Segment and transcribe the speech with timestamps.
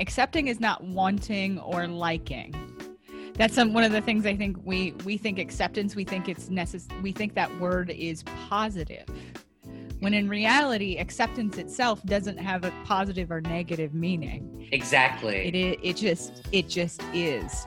[0.00, 2.54] Accepting is not wanting or liking.
[3.34, 5.94] That's some, one of the things I think we we think acceptance.
[5.94, 6.98] We think it's necessary.
[7.02, 9.04] We think that word is positive,
[9.98, 14.68] when in reality, acceptance itself doesn't have a positive or negative meaning.
[14.72, 15.48] Exactly.
[15.48, 17.66] It it, it just it just is.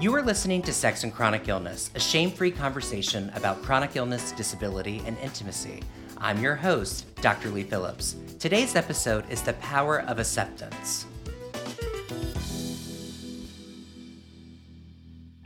[0.00, 4.30] You are listening to Sex and Chronic Illness, a shame free conversation about chronic illness,
[4.32, 5.82] disability, and intimacy.
[6.18, 7.50] I'm your host, Dr.
[7.50, 8.16] Lee Phillips.
[8.38, 11.04] Today's episode is The Power of Acceptance.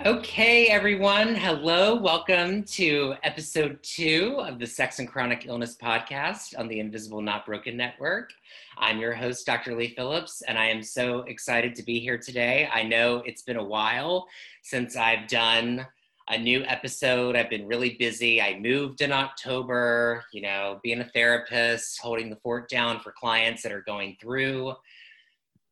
[0.06, 1.34] Okay, everyone.
[1.34, 1.96] Hello.
[1.96, 7.44] Welcome to episode two of the Sex and Chronic Illness podcast on the Invisible Not
[7.44, 8.32] Broken Network.
[8.78, 9.76] I'm your host, Dr.
[9.76, 12.68] Lee Phillips, and I am so excited to be here today.
[12.72, 14.26] I know it's been a while
[14.62, 15.86] since I've done
[16.30, 17.34] a new episode.
[17.34, 18.40] I've been really busy.
[18.40, 23.62] I moved in October, you know, being a therapist, holding the fort down for clients
[23.62, 24.74] that are going through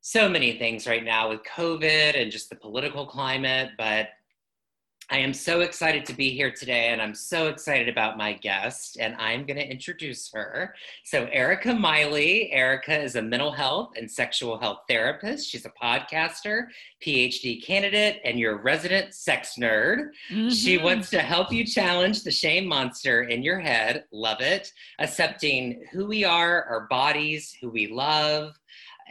[0.01, 3.71] so many things right now with COVID and just the political climate.
[3.79, 4.09] But
[5.11, 8.99] I am so excited to be here today, and I'm so excited about my guest,
[9.01, 10.75] and I'm going to introduce her.
[11.03, 12.53] So, Erica Miley.
[12.53, 15.49] Erica is a mental health and sexual health therapist.
[15.49, 16.67] She's a podcaster,
[17.03, 20.11] PhD candidate, and your resident sex nerd.
[20.31, 20.51] Mm-hmm.
[20.51, 24.05] She wants to help you challenge the shame monster in your head.
[24.13, 24.71] Love it.
[24.99, 28.59] Accepting who we are, our bodies, who we love,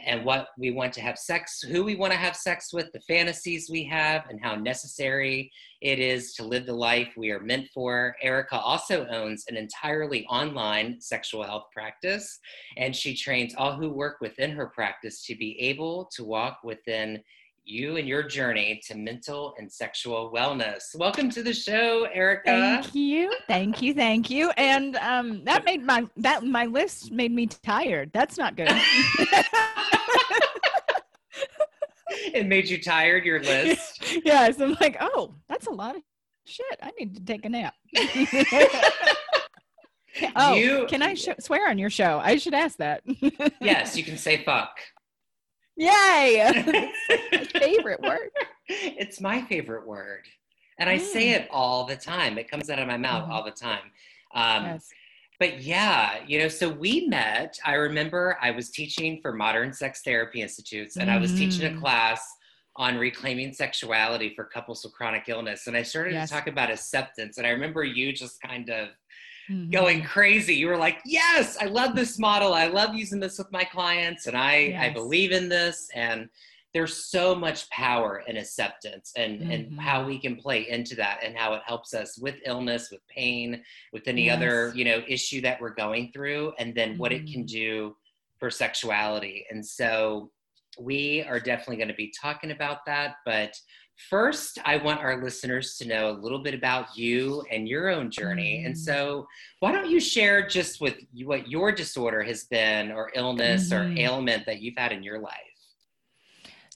[0.04, 3.00] and what we want to have sex, who we want to have sex with, the
[3.00, 7.68] fantasies we have, and how necessary it is to live the life we are meant
[7.72, 8.16] for.
[8.22, 12.38] Erica also owns an entirely online sexual health practice,
[12.76, 17.22] and she trains all who work within her practice to be able to walk within
[17.68, 20.94] you and your journey to mental and sexual wellness.
[20.94, 22.44] Welcome to the show, Erica.
[22.46, 24.50] Thank you, thank you, thank you.
[24.56, 28.10] And um, that made my that my list made me tired.
[28.14, 28.70] That's not good.
[32.38, 33.24] it made you tired.
[33.24, 34.02] Your list.
[34.24, 36.02] yes, I'm like, oh, that's a lot of
[36.44, 36.78] shit.
[36.82, 37.74] I need to take a nap.
[40.36, 42.20] oh, you, can I sh- swear on your show?
[42.22, 43.02] I should ask that.
[43.60, 44.78] yes, you can say fuck.
[45.76, 46.92] Yay!
[47.52, 48.30] favorite word.
[48.66, 50.24] It's my favorite word.
[50.78, 51.02] And I mm.
[51.02, 52.38] say it all the time.
[52.38, 53.32] It comes out of my mouth mm.
[53.32, 53.90] all the time.
[54.34, 54.88] Um, yes.
[55.38, 57.58] But yeah, you know, so we met.
[57.64, 61.12] I remember I was teaching for Modern Sex Therapy Institutes, and mm.
[61.12, 61.80] I was teaching a mm.
[61.80, 62.20] class
[62.78, 65.66] on reclaiming sexuality for couples with chronic illness.
[65.66, 66.28] And I started yes.
[66.28, 67.36] to talk about acceptance.
[67.36, 68.88] And I remember you just kind of
[69.50, 69.70] mm-hmm.
[69.70, 70.54] going crazy.
[70.54, 72.54] You were like, yes, I love this model.
[72.54, 74.82] I love using this with my clients and I, yes.
[74.84, 75.90] I believe in this.
[75.92, 76.28] And
[76.72, 79.50] there's so much power in acceptance and, mm-hmm.
[79.50, 83.00] and how we can play into that and how it helps us with illness, with
[83.08, 83.60] pain,
[83.92, 84.36] with any yes.
[84.36, 86.98] other, you know, issue that we're going through, and then mm-hmm.
[86.98, 87.46] what it can mm-hmm.
[87.46, 87.96] do
[88.38, 89.44] for sexuality.
[89.50, 90.30] And so
[90.80, 93.16] we are definitely going to be talking about that.
[93.24, 93.54] But
[94.08, 98.12] First, I want our listeners to know a little bit about you and your own
[98.12, 98.60] journey.
[98.62, 98.66] Mm.
[98.66, 99.26] And so,
[99.58, 103.76] why don't you share just with you what your disorder has been, or illness, mm.
[103.76, 103.98] or mm-hmm.
[103.98, 105.34] ailment that you've had in your life?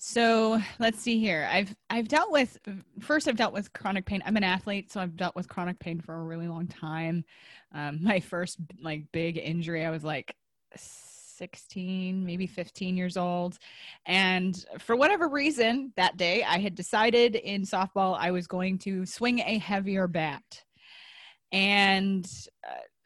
[0.01, 1.49] So let's see here.
[1.49, 2.59] I've I've dealt with
[2.99, 3.29] first.
[3.29, 4.21] I've dealt with chronic pain.
[4.27, 7.25] I'm an athlete, so I've dealt with chronic pain for a really long time.
[7.73, 10.35] Um, my first like big injury, I was like
[11.37, 13.59] 16, maybe 15 years old.
[14.07, 19.07] And for whatever reason, that day I had decided in softball I was going to
[19.07, 20.65] swing a heavier bat.
[21.51, 22.31] And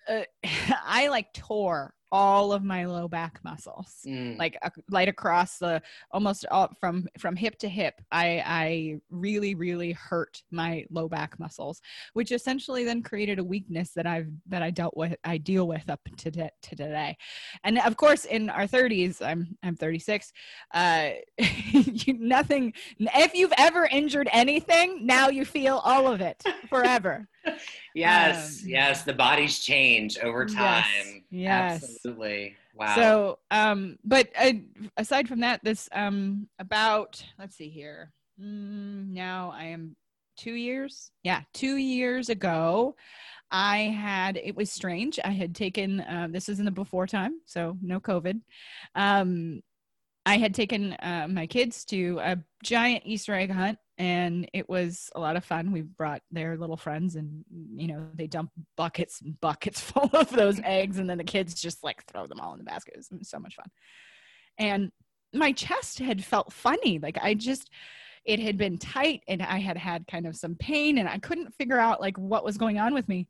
[0.09, 0.25] uh, uh,
[0.85, 4.39] I like tore all of my low back muscles mm.
[4.39, 9.55] like uh, right across the almost all, from from hip to hip i i really
[9.55, 11.81] really hurt my low back muscles
[12.13, 15.89] which essentially then created a weakness that i've that i dealt with i deal with
[15.91, 17.17] up to, to today
[17.65, 20.33] and of course in our 30s i'm i'm 36
[20.75, 27.29] uh you, nothing if you've ever injured anything now you feel all of it forever
[27.95, 31.25] yes, um, yes, the bodies change over time.
[31.31, 31.85] Yes, yes.
[31.85, 32.57] absolutely.
[32.75, 32.95] Wow.
[32.95, 34.53] So, um, but uh,
[34.97, 38.13] aside from that, this um about let's see here.
[38.41, 39.97] Mm, now I am
[40.37, 41.11] two years.
[41.23, 42.97] Yeah, two years ago.
[43.51, 45.19] I had it was strange.
[45.25, 48.41] I had taken uh, this is in the before time, so no COVID.
[48.95, 49.63] Um,
[50.27, 55.11] I had taken uh, my kids to a giant Easter egg hunt and it was
[55.15, 55.73] a lot of fun.
[55.73, 57.45] We brought their little friends, and
[57.75, 61.61] you know they dump buckets and buckets full of those eggs, and then the kids
[61.61, 62.95] just like throw them all in the basket.
[62.95, 63.71] It was, it was so much fun.
[64.59, 64.93] And
[65.33, 67.71] my chest had felt funny, like I just
[68.25, 71.55] it had been tight, and I had had kind of some pain, and I couldn't
[71.55, 73.29] figure out like what was going on with me.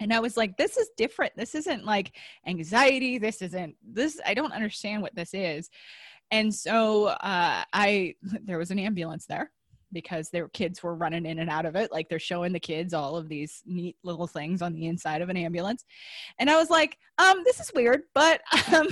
[0.00, 2.16] and i was like this is different this isn't like
[2.46, 5.68] anxiety this isn't this i don't understand what this is
[6.30, 8.14] and so uh, i
[8.46, 9.50] there was an ambulance there
[9.92, 12.94] because their kids were running in and out of it like they're showing the kids
[12.94, 15.84] all of these neat little things on the inside of an ambulance.
[16.38, 18.40] And i was like um this is weird but
[18.74, 18.88] um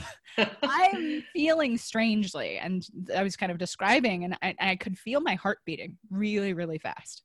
[0.62, 2.86] i'm feeling strangely and
[3.16, 6.78] i was kind of describing and I, I could feel my heart beating really really
[6.78, 7.22] fast.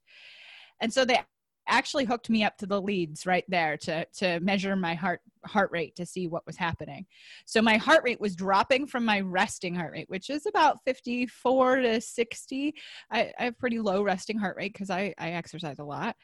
[0.82, 1.22] And so they
[1.68, 5.72] actually hooked me up to the leads right there to to measure my heart heart
[5.72, 7.06] rate to see what was happening.
[7.46, 11.78] So my heart rate was dropping from my resting heart rate, which is about 54
[11.78, 12.74] to 60.
[13.12, 16.16] I, I have pretty low resting heart rate because I, I exercise a lot.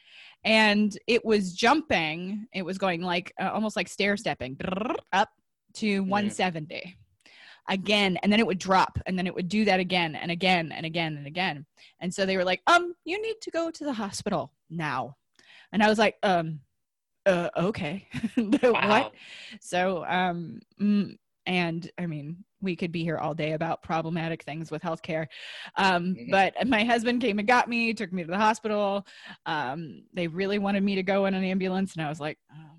[0.44, 4.58] And it was jumping, it was going like uh, almost like stair stepping
[5.14, 5.30] up
[5.76, 6.98] to 170
[7.70, 10.72] again and then it would drop and then it would do that again and again
[10.72, 11.66] and again and again
[12.00, 15.16] and so they were like um you need to go to the hospital now
[15.72, 16.60] and I was like, um,
[17.26, 18.08] uh, okay,
[18.38, 18.90] wow.
[18.90, 19.14] what?
[19.60, 24.72] So, um, mm, and I mean, we could be here all day about problematic things
[24.72, 25.28] with healthcare.
[25.76, 26.32] Um, mm-hmm.
[26.32, 29.06] But my husband came and got me, took me to the hospital.
[29.46, 32.78] Um, they really wanted me to go in an ambulance, and I was like, um,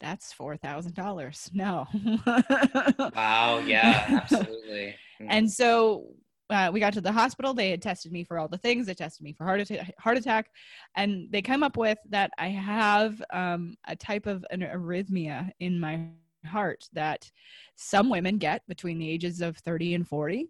[0.00, 1.50] that's four thousand dollars.
[1.54, 1.86] No.
[2.26, 3.62] wow.
[3.64, 4.20] Yeah.
[4.22, 4.96] Absolutely.
[5.20, 6.08] and so
[6.50, 7.54] uh, we got to the hospital.
[7.54, 8.86] They had tested me for all the things.
[8.86, 10.50] They tested me for heart attack, heart attack,
[10.96, 15.80] and they come up with that I have um, a type of an arrhythmia in
[15.80, 16.00] my
[16.46, 17.30] heart that
[17.76, 20.48] some women get between the ages of 30 and 40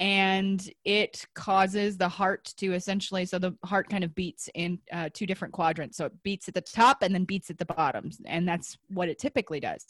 [0.00, 5.08] and it causes the heart to essentially so the heart kind of beats in uh,
[5.12, 5.96] two different quadrants.
[5.96, 8.10] So it beats at the top and then beats at the bottom.
[8.26, 9.84] And that's what it typically does.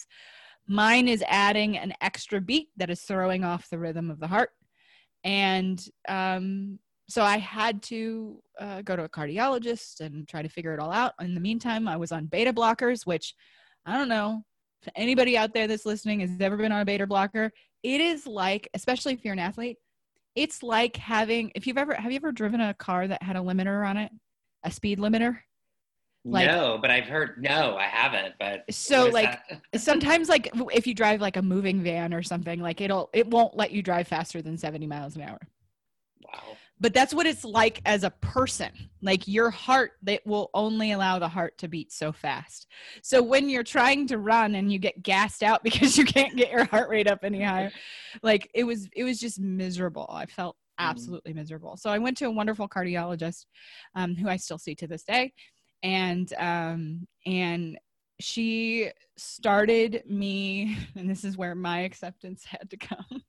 [0.66, 4.50] Mine is adding an extra beat that is throwing off the rhythm of the heart
[5.24, 6.78] and um,
[7.08, 10.92] so I had to uh, go to a cardiologist and try to figure it all
[10.92, 11.14] out.
[11.20, 13.34] In the meantime, I was on beta blockers, which
[13.86, 14.42] I don't know
[14.82, 17.50] if anybody out there that's listening has ever been on a beta blocker.
[17.82, 19.78] It is like, especially if you're an athlete,
[20.34, 23.40] it's like having if you've ever have you ever driven a car that had a
[23.40, 24.12] limiter on it,
[24.64, 25.38] a speed limiter?
[26.30, 28.34] Like, no, but I've heard no, I haven't.
[28.38, 29.38] But so like
[29.76, 33.56] sometimes like if you drive like a moving van or something, like it'll it won't
[33.56, 35.38] let you drive faster than 70 miles an hour.
[36.22, 36.56] Wow.
[36.80, 38.70] But that's what it's like as a person.
[39.02, 42.68] Like your heart, that will only allow the heart to beat so fast.
[43.02, 46.50] So when you're trying to run and you get gassed out because you can't get
[46.50, 47.72] your heart rate up any higher,
[48.22, 50.08] like it was it was just miserable.
[50.12, 50.90] I felt mm-hmm.
[50.90, 51.40] absolutely mm-hmm.
[51.40, 51.76] miserable.
[51.76, 53.46] So I went to a wonderful cardiologist
[53.94, 55.32] um, who I still see to this day
[55.82, 57.78] and um and
[58.20, 63.22] she started me and this is where my acceptance had to come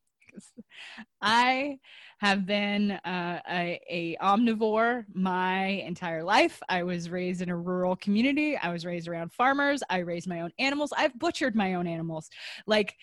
[1.21, 1.79] I
[2.19, 6.61] have been uh, a, a, omnivore my entire life.
[6.69, 8.57] I was raised in a rural community.
[8.57, 9.81] I was raised around farmers.
[9.89, 10.93] I raised my own animals.
[10.95, 12.29] I've butchered my own animals.
[12.67, 12.95] Like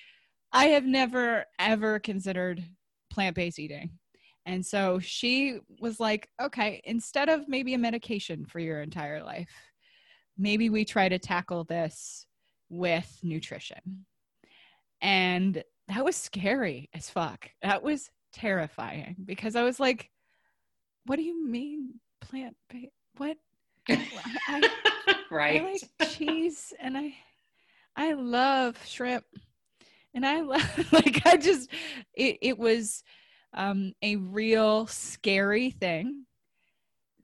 [0.52, 2.64] I have never ever considered
[3.10, 3.90] plant-based eating.
[4.46, 9.50] And so she was like, okay, instead of maybe a medication for your entire life,
[10.38, 12.26] maybe we try to tackle this
[12.68, 14.06] with nutrition.
[15.02, 17.50] And that was scary as fuck.
[17.62, 20.10] That was terrifying because I was like,
[21.06, 22.92] what do you mean plant based?
[23.16, 23.36] What?
[23.88, 24.70] I,
[25.30, 25.60] right.
[25.60, 27.14] I like cheese and I
[27.96, 29.24] I love shrimp.
[30.14, 31.70] And I love like I just
[32.14, 33.02] it, it was
[33.54, 36.26] um, a real scary thing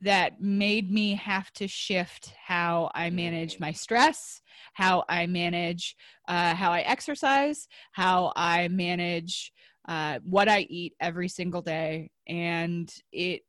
[0.02, 6.54] that made me have to shift how I manage my stress, how I manage uh,
[6.54, 9.52] how I exercise, how I manage
[9.88, 13.42] uh, what I eat every single day, and it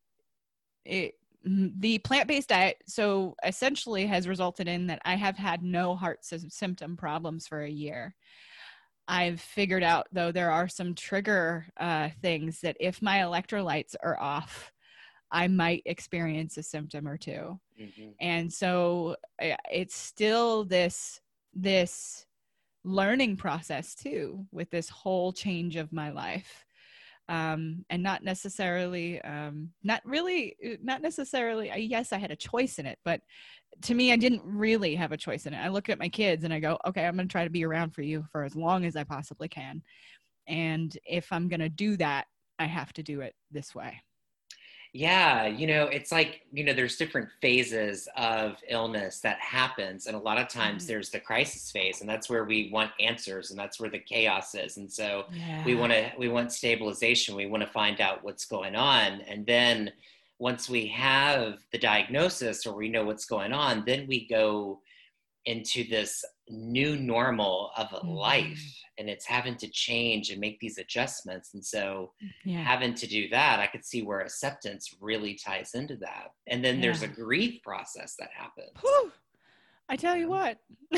[0.86, 1.16] it
[1.46, 6.96] the plant-based diet so essentially has resulted in that I have had no heart symptom
[6.96, 8.16] problems for a year.
[9.14, 14.20] I've figured out though there are some trigger uh, things that if my electrolytes are
[14.20, 14.72] off,
[15.30, 17.32] I might experience a symptom or 2
[17.80, 18.10] mm-hmm.
[18.20, 21.22] And so eh, it's still this
[21.54, 22.26] this
[22.84, 26.66] learning process too with this whole change of my life
[27.30, 32.80] um, and not necessarily um, not really uh, not necessarily yes i had a choice
[32.80, 33.22] in it but
[33.82, 36.44] to me i didn't really have a choice in it i look at my kids
[36.44, 38.56] and i go okay i'm going to try to be around for you for as
[38.56, 39.82] long as i possibly can
[40.48, 42.26] and if i'm going to do that
[42.60, 44.02] i have to do it this way
[44.96, 50.06] yeah, you know, it's like, you know, there's different phases of illness that happens.
[50.06, 50.92] And a lot of times mm-hmm.
[50.92, 54.54] there's the crisis phase, and that's where we want answers and that's where the chaos
[54.54, 54.78] is.
[54.78, 55.66] And so yeah.
[55.66, 57.36] we want to we want stabilization.
[57.36, 59.22] We want to find out what's going on.
[59.22, 59.92] And then
[60.40, 64.82] once we have the diagnosis or we know what's going on, then we go
[65.46, 68.16] into this new normal of a Mhm.
[68.16, 68.64] life
[68.98, 72.14] and it's having to change and make these adjustments and so
[72.46, 72.64] Yeah.
[72.64, 76.80] having to do that i could see where acceptance really ties into that and then
[76.80, 79.12] there's a grief process that happens Whew.
[79.90, 80.60] I tell you what,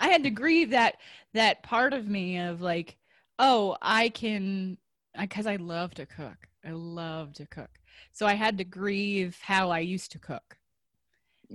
[0.00, 0.96] I had to grieve that
[1.34, 2.96] that part of me of like,
[3.38, 4.78] oh, I can,
[5.18, 6.48] because I love to cook.
[6.64, 7.70] I love to cook,
[8.12, 10.56] so I had to grieve how I used to cook,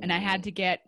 [0.01, 0.81] and I had to get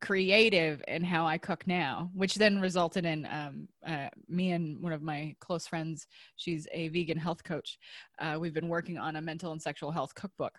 [0.00, 4.92] creative in how I cook now, which then resulted in um, uh, me and one
[4.92, 6.06] of my close friends.
[6.36, 7.78] She's a vegan health coach.
[8.18, 10.58] Uh, we've been working on a mental and sexual health cookbook,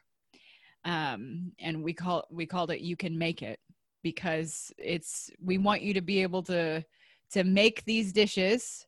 [0.86, 3.60] um, and we call we called it "You Can Make It"
[4.04, 6.84] because it's we want you to be able to
[7.32, 8.86] to make these dishes,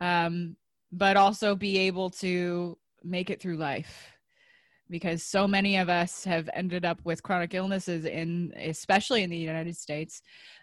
[0.00, 0.56] um,
[0.92, 4.12] but also be able to make it through life
[4.90, 9.36] because so many of us have ended up with chronic illnesses in especially in the
[9.36, 10.22] united states.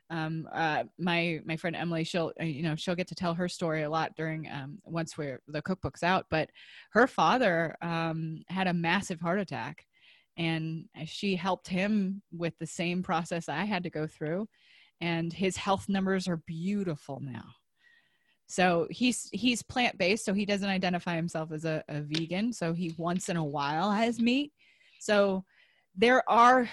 [0.09, 3.49] Um, uh, my my friend emily she'll uh, you know she'll get to tell her
[3.49, 6.49] story a lot during um, once we're the cookbook's out but
[6.91, 9.85] her father um, had a massive heart attack
[10.37, 14.47] and she helped him with the same process i had to go through.
[14.99, 17.43] And his health numbers are beautiful now
[18.47, 22.53] so he's he's plant based, so he doesn't identify himself as a, a vegan.
[22.53, 24.53] So he once in a while has meat.
[24.99, 25.43] So
[25.95, 26.69] there are,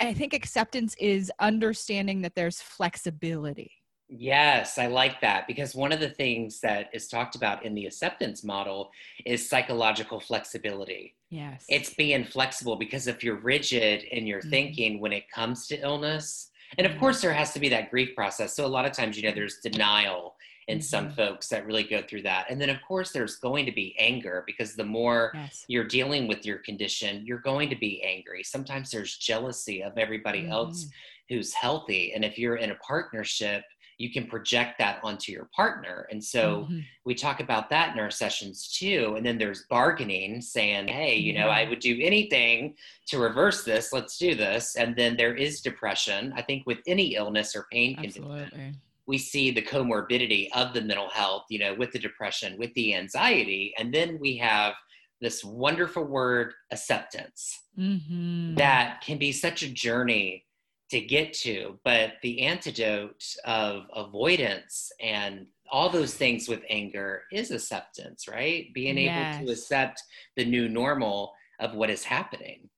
[0.00, 3.70] I think acceptance is understanding that there's flexibility.
[4.08, 7.86] Yes, I like that because one of the things that is talked about in the
[7.86, 8.90] acceptance model
[9.24, 11.16] is psychological flexibility.
[11.30, 11.64] Yes.
[11.68, 14.50] It's being flexible because if you're rigid in your Mhm.
[14.50, 16.98] thinking when it comes to illness, and of Mhm.
[16.98, 18.54] course there has to be that grief process.
[18.54, 20.36] So a lot of times, you know, there's denial
[20.68, 21.16] in some Mhm.
[21.16, 22.46] folks that really go through that.
[22.50, 25.64] And then of course there's going to be anger because the more yes.
[25.68, 28.42] you're dealing with your condition, you're going to be angry.
[28.44, 30.90] Sometimes there's jealousy of everybody else Mhm.
[31.30, 32.12] who's healthy.
[32.14, 33.64] And if you're in a partnership,
[33.98, 36.08] you can project that onto your partner.
[36.10, 36.84] And so Mhm.
[37.04, 39.14] we talk about that in our sessions too.
[39.16, 42.76] And then there's bargaining, saying, hey, you know, I would do anything
[43.08, 43.92] to reverse this.
[43.92, 44.76] Let's do this.
[44.76, 46.32] And then there is depression.
[46.34, 48.72] I think with any illness or pain condition, Absolutely.
[49.06, 52.94] We see the comorbidity of the mental health, you know, with the depression, with the
[52.94, 53.74] anxiety.
[53.78, 54.74] And then we have
[55.20, 58.56] this wonderful word, acceptance Mhm.
[58.56, 60.46] that can be such a journey
[60.90, 67.50] to get to but the antidote of avoidance and all those things with anger is
[67.50, 70.02] acceptance right being able to accept
[70.36, 72.68] the new normal of what is happening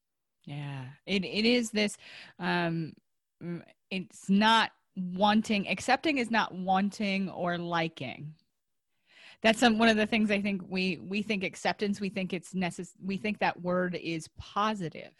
[0.47, 1.97] Yeah, it it is this.
[2.38, 2.93] Um,
[3.90, 5.69] it's not wanting.
[5.69, 8.35] Accepting is not wanting or liking.
[9.43, 12.01] That's some, one of the things I think we we think acceptance.
[12.01, 15.11] We think it's necess- We think that word is positive,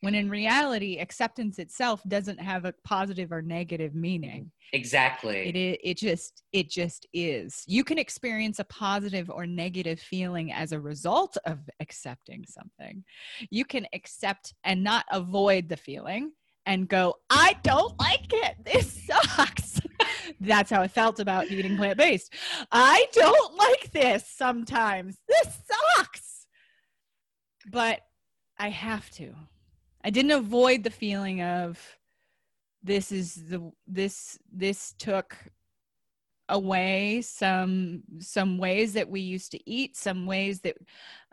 [0.00, 4.50] when in reality, acceptance itself doesn't have a positive or negative meaning.
[4.72, 7.64] exactly It is, it just it just is.
[7.66, 13.04] You can experience a positive or negative feeling as a result of accepting something.
[13.50, 16.32] You can accept and not avoid the feeling
[16.70, 18.54] and go, I don't like it.
[18.64, 19.80] This sucks.
[20.40, 22.32] That's how I felt about eating plant based.
[22.70, 25.16] I don't like this sometimes.
[25.26, 26.46] This sucks.
[27.72, 28.02] But
[28.56, 29.34] I have to.
[30.04, 31.80] I didn't avoid the feeling of
[32.84, 35.36] this is the this this took
[36.50, 40.76] away some some ways that we used to eat some ways that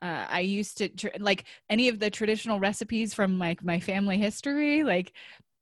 [0.02, 4.18] uh, i used to tr- like any of the traditional recipes from like my family
[4.18, 5.14] history like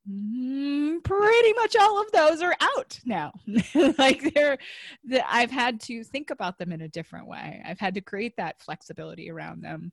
[0.10, 3.32] mm, pretty much all of those are out now.
[3.98, 4.58] Like they're
[5.06, 7.62] that i've had to think about them in a different way.
[7.66, 9.92] I've had to create that flexibility around them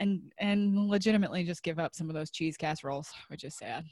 [0.00, 3.84] and and legitimately just give up some of those cheese casseroles which is sad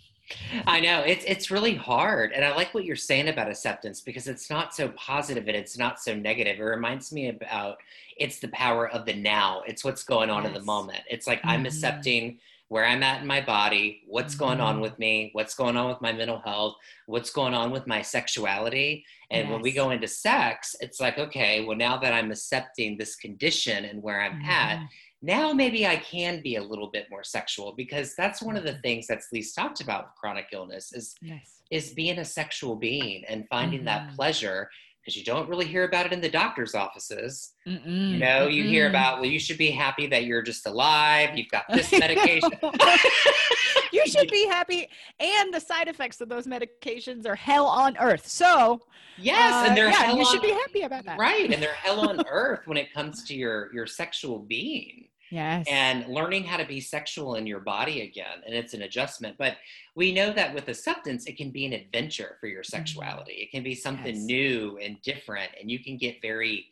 [0.67, 4.29] I know it's it's really hard, and I like what you're saying about acceptance because
[4.29, 6.59] it's not so positive and it's not so negative.
[6.59, 7.79] It reminds me about
[8.19, 9.63] it's the power of the now.
[9.67, 11.01] It's what's going on in the moment.
[11.09, 11.67] It's like I'm Mhm.
[11.67, 14.83] accepting where I'm at in my body, what's going on Mhm.
[14.83, 19.07] with me, what's going on with my mental health, what's going on with my sexuality.
[19.31, 23.17] And when we go into sex, it's like, okay, well, now that I'm accepting this
[23.17, 24.89] condition and where I'm at, Mhm.
[25.23, 28.79] Now maybe I can be a little bit more sexual because that's one of the
[28.79, 33.25] things that's least talked about with chronic illness is yes is being a sexual being
[33.29, 34.17] and finding that Mhm.
[34.17, 34.71] pleasure
[35.03, 37.55] because you don't really hear about it in the doctor's offices.
[37.67, 38.91] Mm-mm, You know, you hear mm-mm.
[38.91, 41.37] about, well, you should be happy that you're just alive.
[41.37, 42.51] You've got this medication.
[43.93, 44.89] you should be happy,
[45.21, 48.27] and the side effects of those medications are hell on earth.
[48.27, 48.81] So,
[49.17, 51.19] yes, uh, and they're yeah, hell you on, should be happy about that.
[51.19, 55.09] right, and they're hell on earth when it comes to your your sexual being.
[55.31, 55.67] Yes.
[55.69, 59.59] and learning how to be sexual in your body again and it's an adjustment but
[59.95, 63.63] we know that with acceptance it can be an adventure for your sexuality it can
[63.63, 64.25] be something Yes.
[64.25, 66.69] new and different and you can get very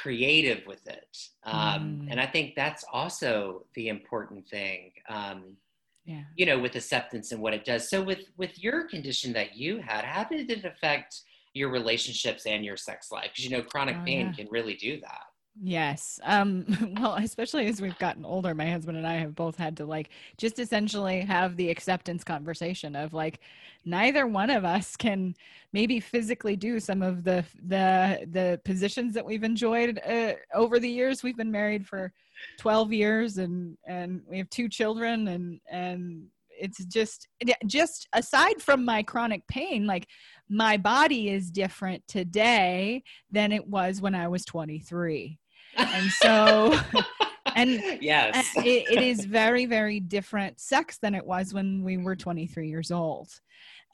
[0.00, 2.12] creative with it um, Mm.
[2.12, 5.56] and i think that's also the important thing um,
[6.04, 6.22] yeah.
[6.36, 9.78] you know with acceptance and what it does so with with your condition that you
[9.78, 11.20] had how did it affect
[11.54, 14.32] your relationships and your sex life because you know chronic Oh, pain yeah.
[14.32, 15.22] can really do that
[15.60, 16.18] Yes.
[16.24, 16.64] Um,
[17.00, 20.08] well, especially as we've gotten older, my husband and I have both had to like
[20.38, 23.40] just essentially have the acceptance conversation of like
[23.84, 25.34] neither one of us can
[25.72, 30.88] maybe physically do some of the the the positions that we've enjoyed uh, over the
[30.88, 31.22] years.
[31.22, 32.12] We've been married for
[32.58, 37.28] 12 years and and we have two children and and it's just
[37.66, 40.06] just aside from my chronic pain like
[40.48, 45.38] my body is different today than it was when I was 23
[45.76, 46.78] and so
[47.56, 48.34] and yes.
[48.56, 52.68] uh, it, it is very very different sex than it was when we were 23
[52.68, 53.28] years old.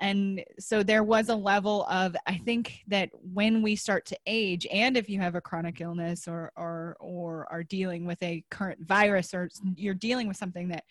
[0.00, 4.64] And so there was a level of i think that when we start to age
[4.73, 8.78] and if you have a chronic illness or or or are dealing with a current
[8.87, 10.85] virus or you're dealing with something that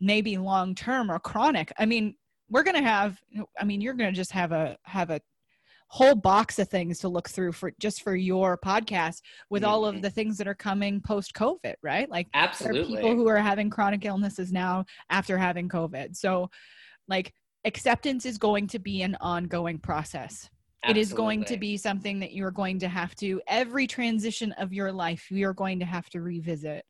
[0.00, 2.14] may be long term or chronic i mean
[2.48, 3.20] we're going to have
[3.60, 5.20] i mean you're going to just have a have a
[5.92, 9.96] whole box of things to look through for just for your podcast with all of
[9.96, 10.02] Mhm.
[10.02, 12.08] the things that are coming post covid right?
[12.08, 16.16] Like absolutely people who are having chronic illnesses now after having covid.
[16.16, 16.48] So
[17.08, 20.48] like acceptance is going to be an ongoing process.
[20.88, 24.72] It is going to be something that you're going to have to every transition of
[24.72, 26.84] your life you're going to have to revisit.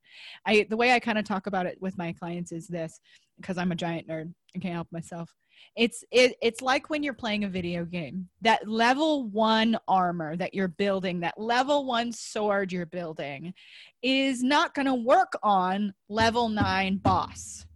[0.47, 3.00] I the way i kind of talk about it with my clients is this
[3.37, 5.35] because i'm a giant nerd i can't help myself
[5.76, 10.55] it's it, it's like when you're playing a video game that level one armor that
[10.55, 13.55] you're building that level one sword you're building
[14.02, 17.67] is not going to work on level nine boss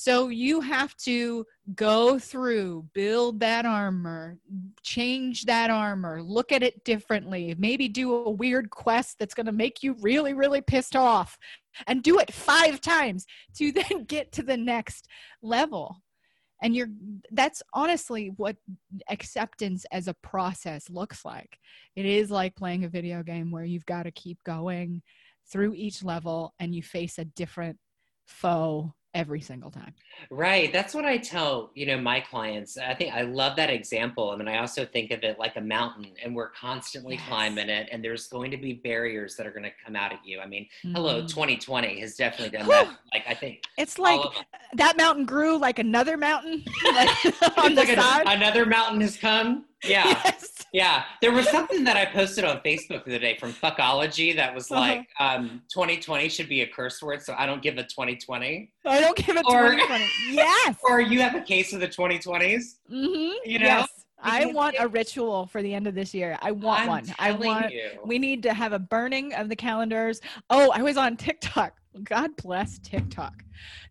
[0.00, 4.38] so you have to go through, build that armor,
[4.84, 9.52] change that armor, look at it differently, maybe do a weird quest that's going to
[9.52, 11.36] make you really, really pissed off,
[11.88, 15.08] and do it five times to then get to the next
[15.42, 16.00] level.
[16.62, 16.88] And you're
[17.30, 18.56] that's honestly what
[19.08, 21.58] acceptance as a process looks like.
[21.94, 25.02] It is like playing a video game where you've got to keep going
[25.50, 27.78] through each level and you face a different
[28.26, 29.94] foe every single time.
[30.30, 30.72] Right.
[30.72, 32.76] That's what I tell, you know, my clients.
[32.76, 34.30] I think I love that example.
[34.30, 37.24] I mean, I also think of it like a mountain and we're constantly Yes.
[37.28, 40.20] climbing it and there's going to be barriers that are going to come out at
[40.24, 40.40] you.
[40.40, 41.28] I mean, hello, Mhm.
[41.28, 42.98] 2020 has definitely done that.
[43.12, 44.20] Like I think It's like
[44.74, 47.08] that mountain grew like another mountain like,
[47.58, 48.24] on the like side.
[48.26, 49.64] another mountain has come.
[49.84, 50.04] Yeah.
[50.24, 50.47] Yes.
[50.72, 54.54] Yeah, there was something that I posted on Facebook the other day from Fuckology that
[54.54, 54.80] was Uh-huh.
[54.80, 58.70] like, um, 2020 should be a curse word, so I don't give a 2020.
[58.84, 60.04] I don't give it Or- 2020.
[60.30, 60.76] Yes.
[60.84, 62.78] Or you have a case of the 2020s.
[62.90, 63.48] Mm-hmm.
[63.50, 63.64] You know?
[63.66, 63.88] Yes.
[64.20, 66.36] I want a ritual for the end of this year.
[66.42, 67.04] I want I'm one.
[67.20, 67.72] I want.
[67.72, 67.90] you.
[68.04, 70.20] We need to have a burning of the calendars.
[70.50, 71.74] Oh, I was on TikTok.
[72.02, 73.44] God bless TikTok.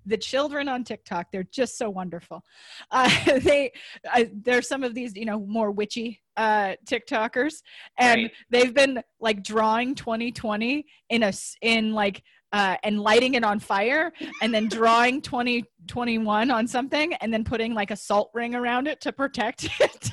[0.06, 2.44] The children on TikTok, they're just so wonderful.
[2.92, 3.10] Uh,
[3.40, 3.72] they,
[4.14, 7.62] uh, there's some of these, you know, more witchy uh, TikTokers,
[8.00, 8.32] and Right.
[8.50, 12.24] they've been like drawing 2020 in a in like
[12.54, 17.74] uh, and lighting it on fire, and then drawing 2021 on something, and then putting
[17.74, 20.12] like a salt ring around it to protect it.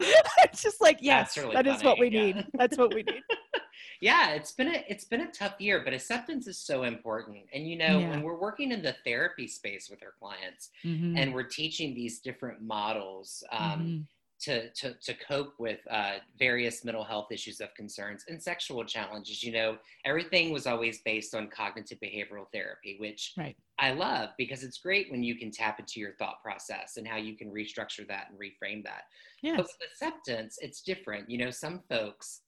[0.00, 2.24] it's just like yes, really that is what we yeah.
[2.24, 2.46] need.
[2.54, 3.22] That's what we need.
[4.02, 7.66] yeah it's been a it's been a tough year but acceptance is so important and
[7.66, 8.10] you know Yeah.
[8.10, 11.18] when we're working in the therapy space with our clients Mhm.
[11.18, 14.06] and we're teaching these different models um, Mhm.
[14.40, 19.42] To, to to cope with uh, various mental health issues of concerns and sexual challenges
[19.42, 23.56] you know everything was always based on cognitive behavioral therapy which Right.
[23.78, 27.16] i love because it's great when you can tap into your thought process and how
[27.16, 29.04] you can restructure that and reframe that
[29.42, 29.56] Yes.
[29.56, 31.30] but with acceptance, it's different.
[31.30, 32.42] You know, some folks,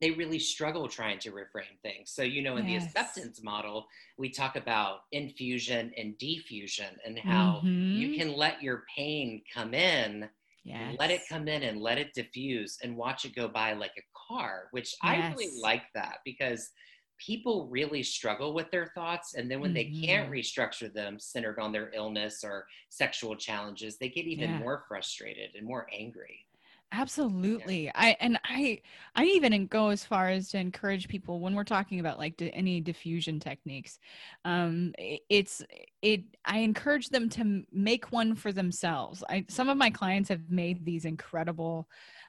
[0.00, 2.12] they really struggle trying to reframe things.
[2.12, 2.66] So, you know, in Yes.
[2.66, 8.14] the acceptance model, we talk about infusion and defusion and how you Mhm.
[8.14, 10.30] can let your pain come in,
[10.68, 10.98] yes.
[10.98, 14.02] let it come in and let it diffuse and watch it go by like a
[14.28, 16.70] car, which I really like that because
[17.18, 20.30] people really struggle with their thoughts and then when they can't Mhm.
[20.30, 24.56] restructure them centered on their illness or sexual challenges they get even Yeah.
[24.56, 26.46] more frustrated and more angry
[26.90, 27.90] Absolutely.
[27.94, 28.80] I and I
[29.14, 32.80] I even go as far as to encourage people when we're talking about like any
[32.80, 33.98] defusion techniques.
[34.46, 34.94] Um
[35.28, 35.62] it's
[36.00, 39.22] it I encourage them to make one for themselves.
[39.28, 41.88] I some of my clients have made these incredible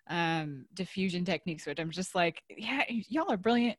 [0.10, 3.78] um defusion techniques which I'm just like, yeah, y'all are brilliant.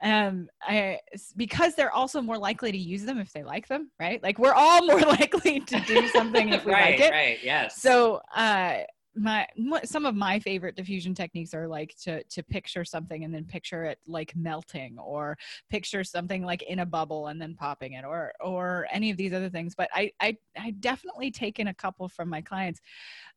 [0.00, 1.00] um I,
[1.36, 4.54] because they're also more likely to use them if they like them right like we're
[4.54, 7.80] all more likely to do something if we right, like it right, yes.
[7.82, 8.78] so uh
[9.16, 9.46] my
[9.84, 13.84] some of my favorite defusion techniques are like to to picture something and then picture
[13.84, 15.36] it like melting or
[15.70, 19.32] picture something like in a bubble and then popping it or or any of these
[19.32, 19.74] other things.
[19.74, 22.80] But i i i definitely taken a couple from my clients.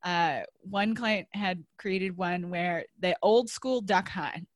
[0.03, 4.47] Uh one client had created one where the old school duck hunt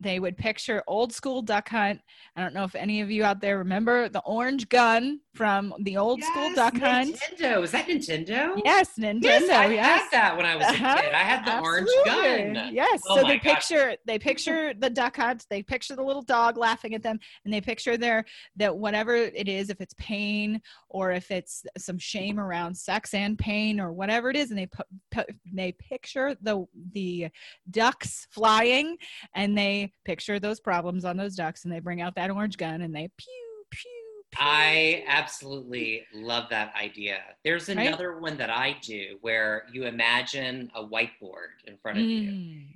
[0.00, 2.00] they would picture old school duck hunt.
[2.36, 5.96] I don't know if any of you out there remember the orange gun from the
[5.96, 6.80] old yes, school duck Nintendo.
[6.80, 7.16] hunt.
[7.16, 7.60] Nintendo.
[7.60, 8.60] Was that Nintendo?
[8.64, 9.22] Yes, Nintendo.
[9.22, 10.00] Yes, I yes.
[10.02, 11.00] had that when I was a uh-huh.
[11.00, 11.12] kid.
[11.12, 12.10] I had the Absolutely.
[12.10, 12.74] orange gun.
[12.74, 13.02] Yes.
[13.08, 13.54] Oh so they gosh.
[13.54, 17.52] picture they picture the duck hunt, they picture the little dog laughing at them, and
[17.52, 18.24] they picture their
[18.56, 23.38] that whatever it is, if it's pain or if it's some shame around sex and
[23.38, 27.28] pain or whatever it is, and they put, put they picture the the
[27.70, 28.96] ducks flying
[29.34, 32.82] and they picture those problems on those ducks and they bring out that orange gun
[32.82, 33.90] and they pew, pew,
[34.30, 34.40] pew.
[34.40, 37.18] I absolutely love that idea.
[37.44, 38.22] There's another right?
[38.22, 42.30] one that I do where you imagine a whiteboard in front of mm, you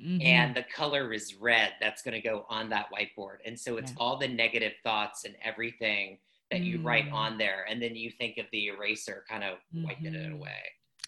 [0.06, 0.22] mm-hmm.
[0.22, 3.36] and the color is red that's going to go on that whiteboard.
[3.44, 3.98] And so it's yeah.
[3.98, 6.18] all the negative thoughts and everything
[6.50, 6.66] that mm.
[6.66, 7.14] you write mm.
[7.14, 7.66] on there.
[7.68, 9.84] And then you think of the eraser kind of mm-hmm.
[9.84, 10.62] wiping it away.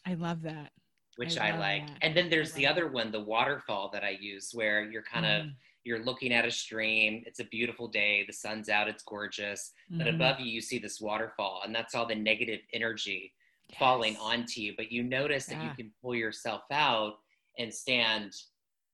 [0.07, 0.73] I love that.
[1.17, 1.87] Which I, I like.
[1.87, 1.99] That.
[2.03, 5.41] And then there's the other one, the waterfall that I use where you're kind mm.
[5.41, 5.47] of
[5.85, 9.99] you're looking at a stream it's a beautiful day the sun's out it's gorgeous mm-hmm.
[9.99, 13.33] but above you you see this waterfall and that's all the negative energy
[13.69, 13.79] yes.
[13.79, 15.59] falling onto you but you notice yeah.
[15.59, 17.15] that you can pull yourself out
[17.59, 18.35] and stand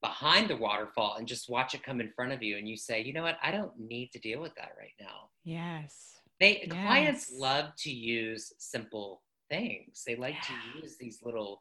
[0.03, 3.03] behind the waterfall and just watch it come in front of you and you say
[3.03, 6.87] you know what i don't need to deal with that right now yes they yes.
[6.87, 10.57] clients love to use simple things they like yeah.
[10.57, 11.61] to use these little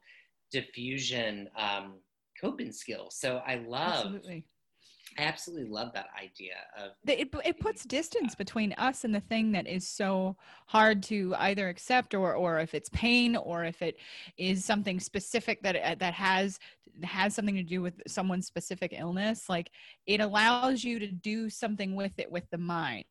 [0.54, 1.96] defusion um,
[2.40, 4.46] coping skills so i love Absolutely
[5.18, 7.30] I absolutely love that idea of it.
[7.46, 12.14] It puts distance between us and the thing that is so hard to either accept,
[12.14, 13.98] or or if it's pain, or if it
[14.38, 16.60] is something specific that uh, that has
[17.04, 19.50] has something to do with someone's specific illness.
[19.50, 19.72] Like
[20.06, 23.06] it allows you to do something with it with the mind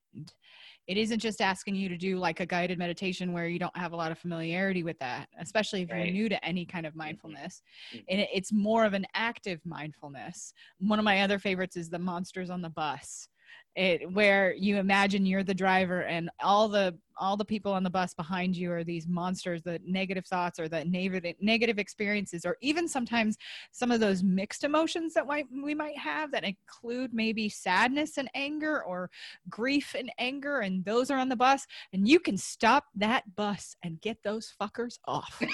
[0.88, 3.92] it isn't just asking you to do like a guided meditation where you don't have
[3.92, 6.06] a lot of familiarity with that especially if right.
[6.06, 7.00] you're new to any kind of mm-hmm.
[7.00, 7.62] mindfulness
[7.94, 8.04] mm-hmm.
[8.08, 12.50] and it's more of an active mindfulness one of my other favorites is the monsters
[12.50, 13.28] on the bus
[13.78, 17.90] it where you imagine you're the driver and all the all the people on the
[17.90, 22.56] bus behind you are these monsters the negative thoughts or the negative negative experiences or
[22.60, 23.36] even sometimes
[23.70, 28.82] some of those mixed emotions that we might have that include maybe sadness and anger
[28.82, 29.08] or
[29.48, 33.76] grief and anger and those are on the bus and you can stop that bus
[33.84, 35.40] and get those fuckers off.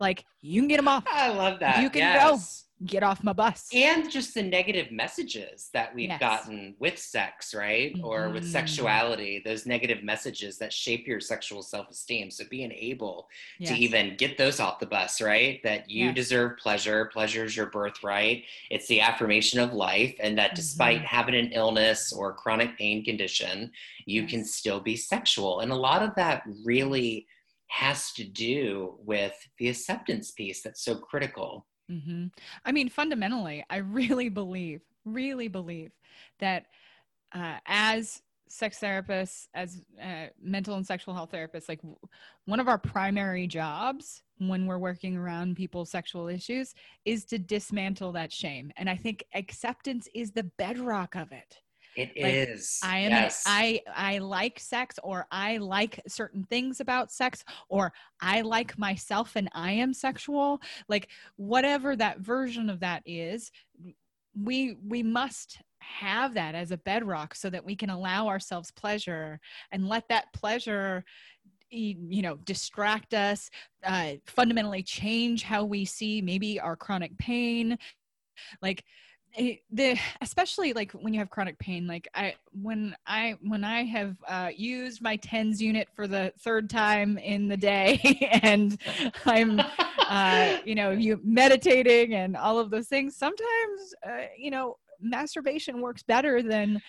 [0.00, 1.04] Like you can get them off.
[1.06, 1.80] I love that.
[1.82, 2.22] You can yes.
[2.22, 2.38] go
[2.86, 3.68] get off my bus.
[3.72, 6.20] And just the negative messages that we've yes.
[6.20, 7.94] gotten with sex, right?
[7.94, 8.04] Mm-hmm.
[8.04, 8.52] Or with mm-hmm.
[8.52, 12.30] sexuality, those negative messages that shape your sexual self esteem.
[12.30, 13.70] So being able yes.
[13.70, 15.60] to even get those off the bus, right?
[15.62, 16.14] That you yes.
[16.14, 18.44] deserve pleasure, pleasure is your birthright.
[18.70, 20.14] It's the affirmation of life.
[20.20, 21.06] And that despite mm-hmm.
[21.06, 23.70] having an illness or chronic pain condition,
[24.06, 25.60] you can still be sexual.
[25.60, 27.26] And a lot of that really
[27.68, 32.26] has to do with the acceptance piece that's so critical Mm-hmm.
[32.64, 35.92] I mean, fundamentally, I really believe, really believe
[36.40, 36.66] that
[37.34, 41.98] uh, as sex therapists, as uh, mental and sexual health therapists, like w-
[42.46, 48.12] one of our primary jobs when we're working around people's sexual issues is to dismantle
[48.12, 48.70] that shame.
[48.76, 51.60] And I think acceptance is the bedrock of it.
[51.96, 52.80] It like, is.
[52.82, 53.44] I am yes.
[53.46, 59.36] I I like sex or I like certain things about sex or I like myself
[59.36, 60.60] and I am sexual.
[60.88, 63.52] Like whatever that version of that is,
[64.40, 69.38] we we must have that as a bedrock so that we can allow ourselves pleasure
[69.70, 71.04] and let that pleasure
[71.70, 73.50] you know distract us
[73.84, 77.76] uh, fundamentally change how we see maybe our chronic pain
[78.62, 78.84] like
[79.36, 83.82] Eh, the especially like when you have chronic pain like i when i when i
[83.82, 87.98] have uh, used my TENS unit for the third time in the day
[88.42, 88.80] and
[89.24, 89.60] i'm
[89.98, 95.80] uh, you know you meditating and all of those things sometimes uh, you know masturbation
[95.80, 96.80] works better than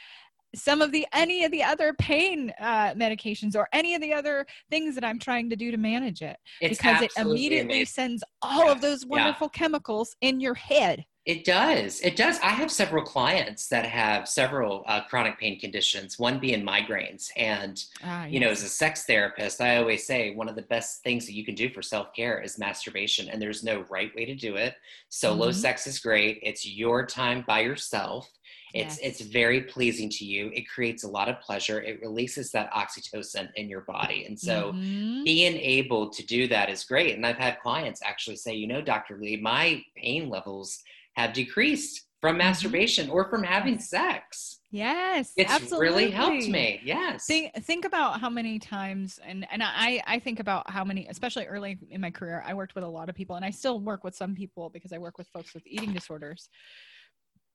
[0.54, 4.46] some of the any of the other pain uh, medications or any of the other
[4.70, 7.86] things that I'm trying to do to manage it it's because it immediately amazing.
[7.86, 8.72] sends all yeah.
[8.72, 9.58] of those wonderful yeah.
[9.58, 11.06] chemicals in your head.
[11.26, 12.02] It does.
[12.02, 12.38] It does.
[12.44, 17.32] I have several clients that have several uh, chronic pain conditions, one being migraines.
[17.36, 18.34] And, ah, yes.
[18.34, 21.34] you know, as a sex therapist, I always say one of the best things that
[21.34, 23.30] you can do for self care is masturbation.
[23.30, 24.76] And there's no right way to do it.
[25.10, 25.58] Solo mm-hmm.
[25.58, 28.30] sex is great, it's your time by yourself.
[28.76, 29.22] It's Yes.
[29.22, 30.52] it's very pleasing to you.
[30.54, 31.82] It creates a lot of pleasure.
[31.82, 34.26] It releases that oxytocin in your body.
[34.26, 35.24] And so Mhm.
[35.24, 37.16] being able to do that is great.
[37.16, 39.18] And I've had clients actually say, you know, Dr.
[39.18, 40.84] Lee, my pain levels
[41.16, 42.48] have decreased from mm-hmm.
[42.48, 44.60] masturbation or from having sex.
[44.72, 46.82] yes, It's really helped me.
[46.84, 47.26] Yes.
[47.26, 51.46] Think think about how many times and and I I think about how many especially
[51.46, 54.04] early in my career I worked with a lot of people and I still work
[54.04, 56.50] with some people because I work with folks with eating disorders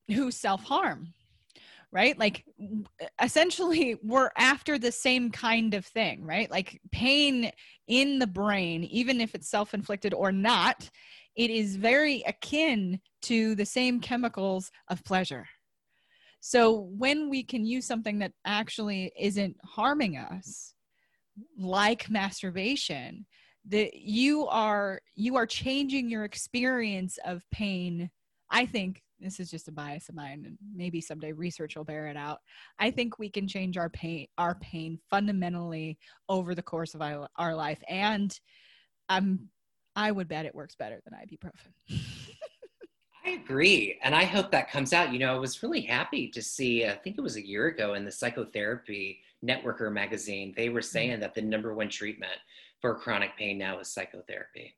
[0.07, 1.13] who self-harm.
[1.91, 2.17] Right?
[2.17, 2.45] Like
[3.21, 6.49] essentially we're after the same kind of thing, right?
[6.49, 7.51] Like pain
[7.87, 10.89] in the brain even if it's self-inflicted or not,
[11.35, 15.47] it is very akin to the same chemicals of pleasure.
[16.39, 20.73] So when we can use something that actually isn't harming us,
[21.57, 23.25] like masturbation,
[23.65, 28.09] that you are you are changing your experience of pain.
[28.49, 32.07] I think this is just a bias of mine, and maybe someday research will bear
[32.07, 32.39] it out.
[32.79, 37.29] I think we can change our pain our pain fundamentally over the course of our,
[37.37, 38.37] our life, and
[39.09, 39.49] I'm
[39.95, 41.99] I would bet it works better than ibuprofen.
[43.25, 43.99] I agree.
[44.03, 45.13] And I hope that comes out.
[45.13, 47.93] You know, I was really happy to see, I think it was a year ago
[47.93, 50.85] in the Psychotherapy Networker magazine, they were mm-hmm.
[50.85, 52.33] saying that the number one treatment
[52.79, 54.75] for chronic pain now is psychotherapy.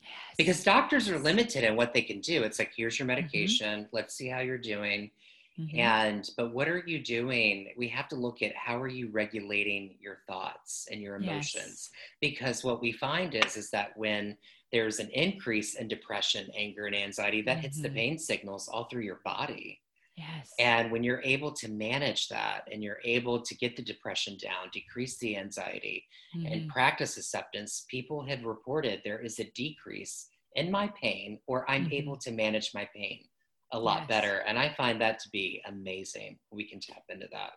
[0.00, 0.10] Yes.
[0.36, 2.42] Because doctors are limited in what they can do.
[2.42, 3.16] It's like, here's your mm-hmm.
[3.16, 5.10] medication, let's see how you're doing.
[5.58, 5.78] Mhm.
[5.78, 7.72] And, but what are you doing?
[7.76, 11.90] We have to look at how are you regulating your thoughts and your emotions?
[12.20, 14.36] Because what we find is, is that when
[14.72, 17.94] there's an increase in depression, anger, and anxiety, that hits the Mhm.
[17.94, 19.80] pain signals all through your body.
[20.16, 20.52] yes.
[20.58, 24.70] And when you're able to manage that and you're able to get the depression down,
[24.72, 26.06] decrease the anxiety,
[26.44, 26.68] and Mhm.
[26.68, 31.90] practice acceptance, people have reported there is a decrease in my pain or I'm Mhm.
[31.90, 33.28] able to manage my pain
[33.74, 34.08] a lot Yes.
[34.08, 34.36] better.
[34.46, 36.38] And I find that to be amazing.
[36.50, 37.52] We can tap into that.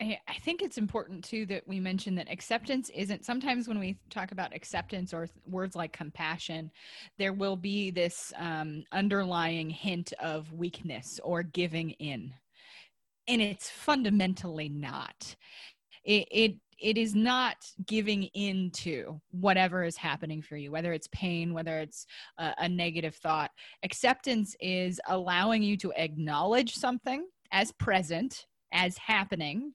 [0.00, 3.98] I I think it's important too that we mention that acceptance isn't sometimes when we
[4.10, 6.70] talk about acceptance or th- words like compassion,
[7.16, 12.34] there will be this um, underlying hint of weakness or giving in.
[13.28, 15.34] And it's fundamentally not.
[16.04, 21.08] It, it it is not giving in to whatever is happening for you, whether it's
[21.08, 22.06] pain, whether it's
[22.38, 23.50] a, a negative thought.
[23.82, 29.72] Acceptance is allowing you to acknowledge something as present, as happening,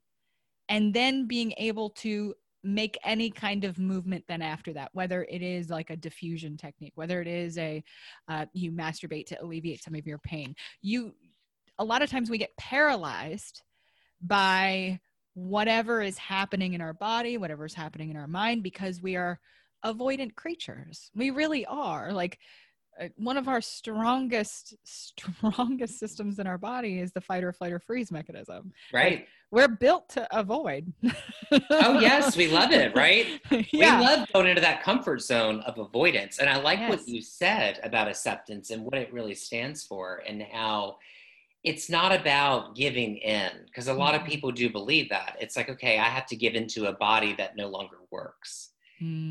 [0.69, 2.33] and then being able to
[2.63, 6.91] make any kind of movement then after that whether it is like a defusion technique
[6.93, 7.83] whether it is a
[8.27, 11.11] uh, you masturbate to alleviate some of your pain you
[11.79, 13.63] a lot of times we get paralyzed
[14.21, 14.99] by
[15.33, 19.39] whatever is happening in our body whatever is happening in our mind because we are
[19.85, 22.37] avoidant creatures we really are like
[23.01, 27.71] uh, one of our strongest strongest systems in our body is the fight or flight
[27.71, 29.25] or freeze mechanism Right.
[29.49, 30.91] we're built to avoid.
[31.71, 32.35] oh, yes.
[32.37, 32.93] We love it.
[32.95, 33.25] Right.
[33.71, 33.99] yeah.
[33.99, 36.39] We love going into that comfort zone of avoidance.
[36.39, 36.89] And I like Yes.
[36.89, 40.97] what you said about acceptance and what it really stands for and how
[41.63, 44.27] it's not about giving in because a lot of Mhm.
[44.29, 45.37] people do believe that.
[45.39, 48.73] It's like, okay, I have to give into a body that no longer works.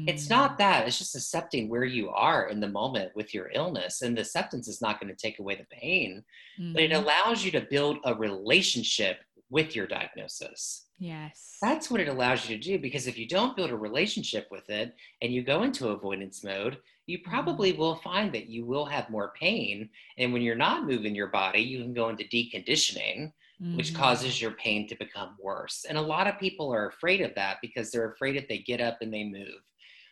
[0.09, 0.31] It's Mm.
[0.31, 0.87] not that.
[0.89, 4.03] It's just accepting where you are in the moment with your illness.
[4.03, 6.25] And the acceptance is not going to take away the pain,
[6.59, 7.03] but it Mhm.
[7.03, 10.87] allows you to build a relationship with your diagnosis.
[11.03, 11.57] yes.
[11.63, 14.69] That's what it allows you to do because if you don't build a relationship with
[14.69, 16.79] it and you go into avoidance mode,
[17.11, 17.57] you Mm-hmm.
[17.59, 19.91] probably will find that you will have more pain.
[20.19, 23.33] And when you're not moving your body, you can go into deconditioning,
[23.73, 23.95] which Mhm.
[23.95, 25.85] causes your pain to become worse.
[25.89, 28.81] And a lot of people are afraid of that because they're afraid if they get
[28.81, 29.63] up and they move,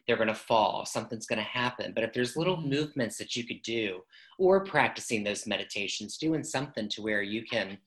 [0.07, 1.93] they're going to fall, something's going to happen.
[1.95, 2.63] But if there's little Mhm.
[2.63, 4.03] movements that you could do,
[4.39, 7.79] or practicing those meditations, doing something to where you can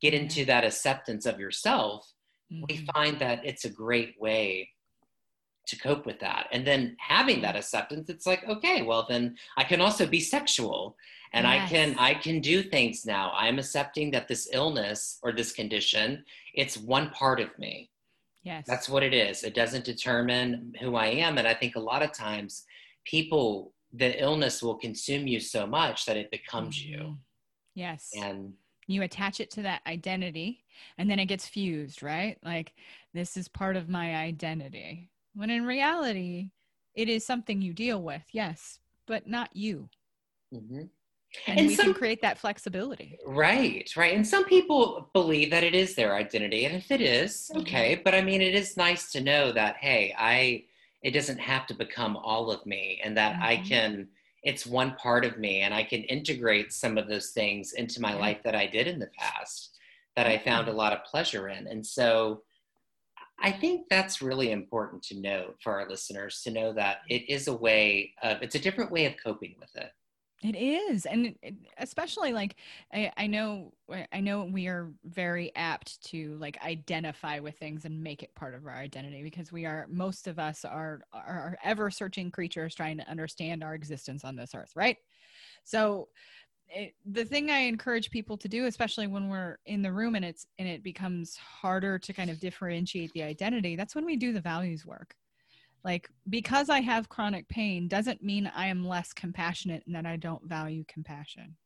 [0.00, 2.12] get into that acceptance of yourself,
[2.68, 2.90] we Mhm.
[2.94, 4.70] find that it's a great way
[5.68, 6.48] to cope with that.
[6.52, 10.96] And then having that acceptance, it's like, okay, well then I can also be sexual
[11.32, 13.32] and I can I can do things now.
[13.34, 17.90] I'm accepting that this illness or this condition, it's one part of me.
[18.42, 18.64] Yes.
[18.66, 19.44] That's what it is.
[19.44, 21.36] It doesn't determine who I am.
[21.38, 22.64] And I think a lot of times
[23.04, 26.98] people the illness will consume you so much that it becomes you.
[26.98, 27.18] Mhm.
[27.74, 28.10] Yes.
[28.16, 28.54] And
[28.86, 30.64] you attach it to that identity
[30.96, 32.38] and then it gets fused, right?
[32.42, 32.72] Like
[33.12, 35.10] this is part of my identity.
[35.34, 36.50] When in reality,
[36.94, 39.88] it is something you deal with, yes, but not you.
[40.52, 40.88] mhm.
[41.46, 43.18] And, And we some- can create that flexibility.
[43.26, 44.14] Right, right.
[44.14, 46.64] And some people believe that it is their identity.
[46.64, 47.60] And if it is, Mhm.
[47.60, 47.94] okay.
[47.96, 50.64] But I mean, it is nice to know that, hey, I,
[51.02, 53.68] it doesn't have to become all of me and that I Mhm.
[53.68, 54.08] can,
[54.42, 58.14] it's one part of me and I can integrate some of those things into my
[58.14, 58.20] Yeah.
[58.20, 59.76] life that I did in the past
[60.16, 61.66] that I found a lot of pleasure in.
[61.68, 62.42] And so
[63.40, 67.48] I think that's really important to know for our listeners to know that it is
[67.48, 69.92] a way of, it's a different way of coping with it.
[70.40, 71.34] It is, and
[71.78, 72.54] especially like
[72.94, 73.72] I, I know
[74.12, 78.54] I know we are very apt to like identify with things and make it part
[78.54, 82.98] of our identity because we are most of us are are ever searching creatures trying
[82.98, 84.98] to understand our existence on this earth, right?
[85.64, 86.06] So
[86.70, 90.24] it, the thing I encourage people to do, especially when we're in the room and
[90.24, 94.32] it's and it becomes harder to kind of differentiate the identity, that's when we do
[94.32, 95.14] the values work.
[95.84, 100.16] Like because i have chronic pain doesn't mean i am less compassionate and that i
[100.16, 101.56] don't value compassion.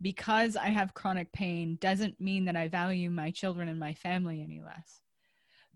[0.00, 4.42] Because i have chronic pain doesn't mean that i value my children and my family
[4.42, 5.00] any less.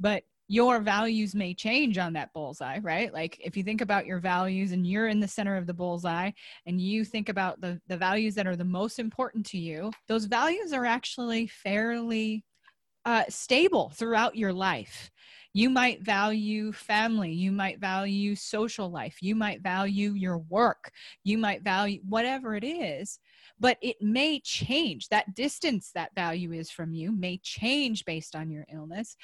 [0.01, 4.19] But your values may change on that bullseye right like if you think about your
[4.19, 6.31] values and you're in the center of the bullseye
[6.67, 10.27] and you think about the the values that are the most important to you those
[10.27, 12.45] values are actually fairly
[13.07, 15.11] uh, stable throughout your life
[15.55, 17.31] you might value family.
[17.31, 19.19] You might value social life.
[19.21, 20.91] You might value your work.
[21.25, 23.19] You might value whatever it is,
[23.61, 25.09] but it may change.
[25.09, 29.17] That distance that value is from you may change based on your illness.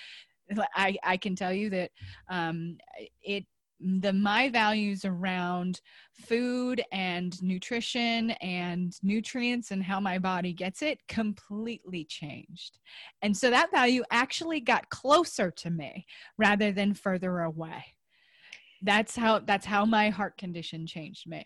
[0.74, 1.90] I, I can tell you that
[2.28, 2.78] um,
[3.22, 3.44] it
[3.80, 5.80] the my values around
[6.12, 12.78] food and nutrition and nutrients and how my body gets it completely changed.
[13.22, 16.06] And so that value actually got closer to me
[16.36, 17.84] rather than further away.
[18.82, 21.44] That's how that's how my heart condition changed me.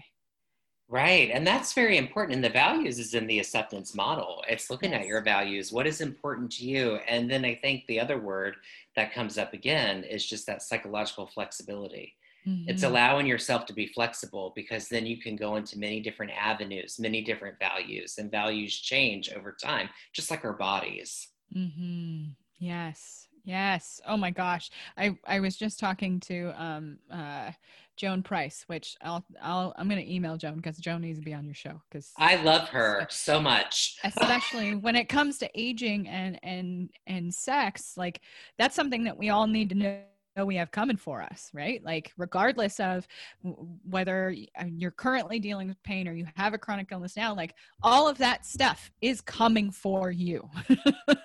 [0.93, 1.31] Right.
[1.33, 2.35] And that's very important.
[2.35, 4.45] And the values is in the acceptance model.
[4.47, 5.01] It's looking yes.
[5.01, 6.97] at your values, what is important to you.
[7.09, 8.57] And then I think the other word
[8.95, 12.15] that comes up again is just that psychological flexibility.
[12.47, 12.69] Mm-hmm.
[12.69, 16.99] It's allowing yourself to be flexible because then you can go into many different avenues,
[16.99, 21.29] many different values, and values change over time, just like our bodies.
[21.57, 22.33] Mm-hmm.
[22.59, 23.29] Yes.
[23.45, 24.01] Yes.
[24.07, 24.71] Oh my gosh.
[24.97, 27.51] I, I was just talking to um, uh,
[28.03, 31.45] Joan Price, which I'll I'll I'm gonna email Joan because Joan needs to be on
[31.45, 33.97] your show because I love her so much.
[34.03, 38.21] especially when it comes to aging and and and sex, like
[38.59, 40.01] that's something that we all need to know
[40.37, 41.83] we have coming for us, right?
[41.85, 43.07] Like, regardless of
[43.42, 47.55] whether uh, you're currently dealing with pain or you have a chronic illness now, like,
[47.83, 50.49] all of that stuff is coming for you.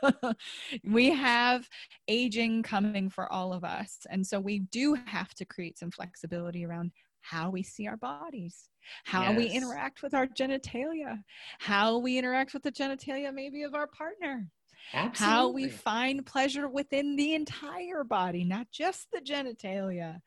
[0.83, 1.67] we have
[2.07, 3.99] aging coming for all of us.
[4.09, 6.91] And so, we do have to create some flexibility around
[7.21, 8.69] how we see our bodies,
[9.03, 9.37] how yes.
[9.37, 11.21] we interact with our genitalia,
[11.59, 14.47] how we interact with the genitalia, maybe of our partner
[14.93, 15.25] Absolutely.
[15.25, 20.19] how we find pleasure within the entire body, not just the genitalia.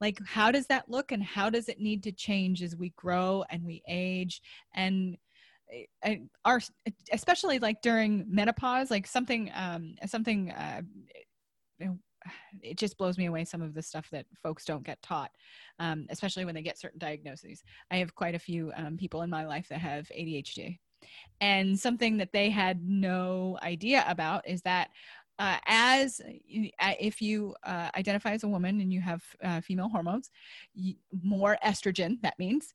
[0.00, 3.44] Like, how does that look and how does it need to change as we grow
[3.50, 4.40] and we age?
[4.74, 5.16] And
[6.44, 6.60] our
[7.12, 10.80] especially like during menopause like something um something uh
[12.62, 15.30] it just blows me away some of the stuff that folks don't get taught
[15.78, 19.30] um, especially when they get certain diagnoses i have quite a few um, people in
[19.30, 20.78] my life that have adhd
[21.40, 24.90] and something that they had no idea about is that
[25.38, 29.88] uh, as uh, if you uh, identify as a woman and you have uh, female
[29.88, 30.30] hormones,
[31.22, 32.74] more estrogen, that means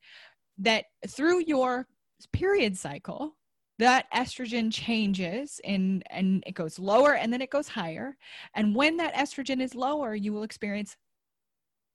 [0.57, 1.87] that through your
[2.31, 3.35] period cycle,
[3.79, 8.15] that estrogen changes and and it goes lower and then it goes higher.
[8.53, 10.95] And when that estrogen is lower you will experience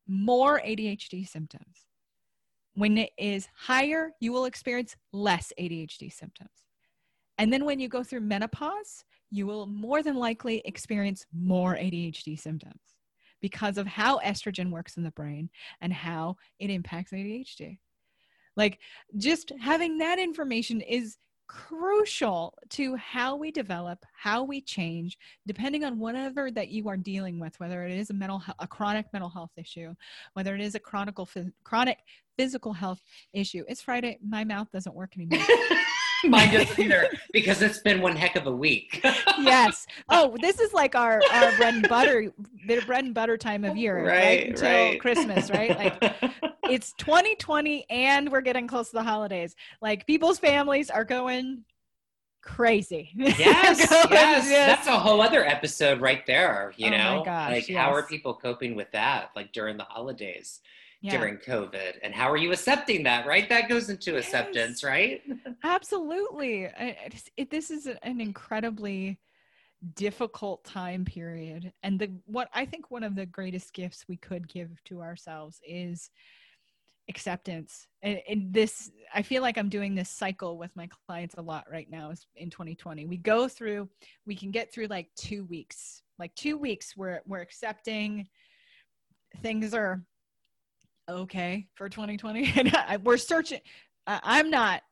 [0.07, 1.88] more ADHD symptoms
[2.79, 6.65] when it is higher, you will experience less ADHD symptoms.
[7.37, 12.39] And then when you go through menopause, you will more than likely experience more ADHD
[12.39, 12.81] symptoms
[13.43, 17.79] because of how estrogen works in the brain and how it impacts ADHD.
[18.57, 18.79] Like
[19.17, 21.17] just having that information is
[21.49, 27.41] crucial to how we develop, how we change, depending on whatever that you are dealing
[27.41, 29.95] with, whether it is a mental, a chronic mental health issue,
[30.35, 31.17] whether it is a chronic,
[31.65, 31.99] chronic
[32.37, 33.65] physical health issue.
[33.67, 34.19] It's Friday.
[34.27, 35.45] My mouth doesn't work anymore.
[36.25, 39.01] Mine doesn't either because it's been one heck of a week.
[39.39, 39.87] yes.
[40.09, 42.33] Oh, this is like our, our bread and butter,
[42.67, 44.07] the bread and butter time of year, right?
[44.07, 44.49] right?
[44.49, 45.01] Until right.
[45.01, 45.77] Christmas, right?
[45.77, 46.33] Like
[46.65, 49.55] it's 2020 and we're getting close to the holidays.
[49.81, 51.65] Like people's families are going
[52.43, 53.11] crazy.
[53.15, 53.39] Yes,
[53.79, 56.73] yes, yes, That's a whole other episode right there.
[56.77, 57.79] You oh know, gosh, like yes.
[57.79, 59.31] how are people coping with that?
[59.37, 60.61] Like during the holidays
[61.01, 61.17] yeah.
[61.17, 63.27] during COVID, and how are you accepting that?
[63.27, 64.25] Right, that goes into yes.
[64.25, 65.23] acceptance, right?
[65.65, 66.65] Absolutely.
[66.65, 69.19] It, it, this is an incredibly
[69.95, 74.49] difficult time period, and the what I think one of the greatest gifts we could
[74.49, 76.11] give to ourselves is
[77.09, 81.43] acceptance and, and, this i feel like i'm doing this cycle with my clients a
[81.43, 83.89] lot right now is in 2020 we go through
[84.27, 88.29] we can get through like two weeks like two weeks where we're accepting
[89.43, 90.03] things are
[91.09, 93.61] okay for 2020 and I, we're searching
[94.07, 94.83] I, i'm not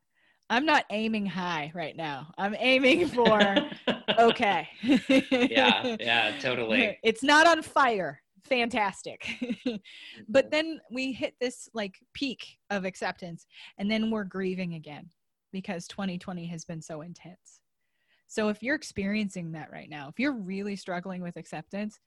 [0.51, 2.33] i'm not aiming high right now.
[2.39, 3.57] I'm aiming for
[4.19, 4.69] okay.
[4.83, 6.99] Yeah yeah totally.
[7.03, 8.23] It's not on fire.
[8.45, 9.27] Fantastic.
[10.29, 10.51] but mm-hmm.
[10.51, 13.47] then we hit this like peak of acceptance
[13.79, 15.11] and then we're grieving again
[15.53, 17.61] because 2020 has been so intense.
[18.29, 21.99] So if you're experiencing that right now, if you're really struggling with acceptance,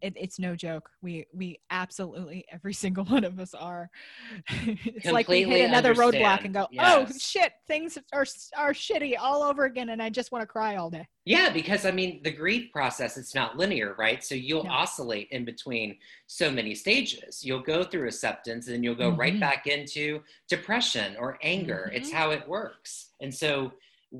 [0.00, 0.88] it, it's no joke.
[1.02, 3.90] We we absolutely every single one of us are.
[4.48, 6.14] it's Completely like we hit another understand.
[6.14, 7.08] roadblock and go, oh, yes.
[7.10, 10.76] "Oh shit, things are are shitty all over again," and I just want to cry
[10.76, 11.06] all day.
[11.24, 14.22] Yeah, because I mean, the grief process it's not linear, right?
[14.22, 14.70] So you'll no.
[14.70, 15.96] oscillate in between
[16.26, 17.44] so many stages.
[17.44, 19.20] You'll go through acceptance, and you'll go mm-hmm.
[19.20, 21.86] right back into depression or anger.
[21.88, 21.96] Mm-hmm.
[21.96, 23.72] It's how it works, and so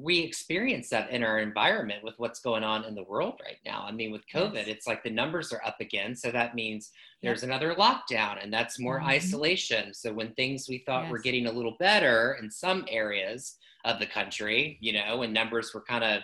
[0.03, 3.85] we experience that in our environment with what's going on in the world right now.
[3.87, 4.69] I mean, with COVID, yes.
[4.69, 6.15] it's like the numbers are up again.
[6.15, 6.91] So that means
[7.23, 7.51] there's yep.
[7.51, 9.09] another lockdown and that's more mm-hmm.
[9.09, 9.95] isolation.
[9.95, 11.13] So when things we thought yes.
[11.13, 15.73] were getting a little better in some areas of the country, you know, when numbers
[15.73, 16.23] were kind of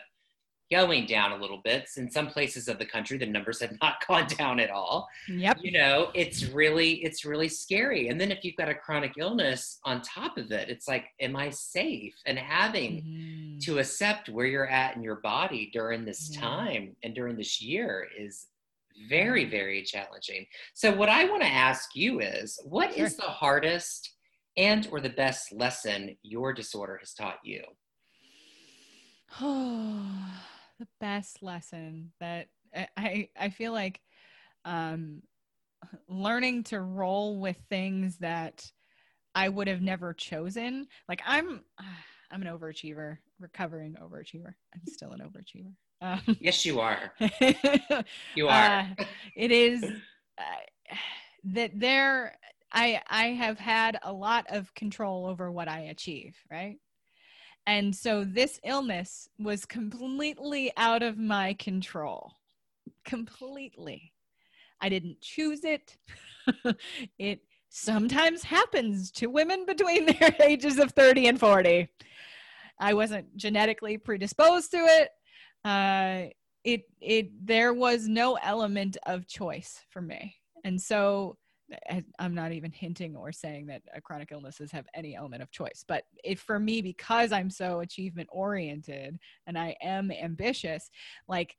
[0.72, 1.88] going down a little bit.
[1.98, 5.06] In some places of the country, the numbers have not gone down at all.
[5.28, 5.58] Yep.
[5.60, 8.08] You know, it's really, it's really scary.
[8.08, 11.36] And then if you've got a chronic illness on top of it, it's like, am
[11.36, 12.14] I safe?
[12.24, 13.58] And having mm-hmm.
[13.64, 16.40] to accept where you're at in your body during this yeah.
[16.40, 18.46] time and during this year is
[19.10, 20.46] very, very challenging.
[20.72, 23.04] So what I want to ask you is, what sure.
[23.04, 24.10] is the hardest
[24.56, 27.62] and or the best lesson your disorder has taught you?
[30.82, 32.48] The best lesson that
[32.96, 34.00] I I feel like
[34.64, 35.22] um
[36.08, 38.68] learning to roll with things that
[39.32, 40.88] I would have never chosen.
[41.08, 41.62] Like I'm
[42.32, 44.54] I'm an overachiever, recovering overachiever.
[44.74, 45.72] I'm still an overachiever.
[46.00, 47.12] Um, yes, you are.
[48.34, 48.70] you are.
[48.70, 48.86] Uh,
[49.36, 49.84] it is
[50.36, 50.42] uh,
[51.44, 52.36] that there.
[52.72, 56.34] I I have had a lot of control over what I achieve.
[56.50, 56.78] Right.
[57.66, 62.32] And so this illness was completely out of my control.
[63.04, 64.12] Completely.
[64.80, 65.96] I didn't choose it.
[67.18, 71.88] it sometimes happens to women between their ages of 30 and 40.
[72.80, 75.10] I wasn't genetically predisposed to it.
[75.64, 76.30] Uh,
[76.64, 80.36] it it there was no element of choice for me.
[80.64, 81.36] And so
[82.18, 86.04] I'm not even hinting or saying that chronic illnesses have any element of choice, but
[86.36, 90.90] for me, because I'm so achievement oriented and I am ambitious,
[91.28, 91.56] like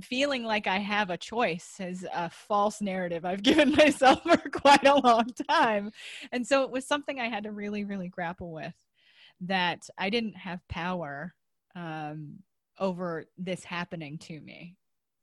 [0.00, 4.86] feeling like I have a choice is a false narrative I've given myself for quite
[4.86, 5.90] a long time.
[6.32, 8.74] And so it was something I had to really, really grapple with
[9.42, 11.34] that I didn't have power
[11.74, 12.38] um,
[12.78, 14.76] over this happening to me.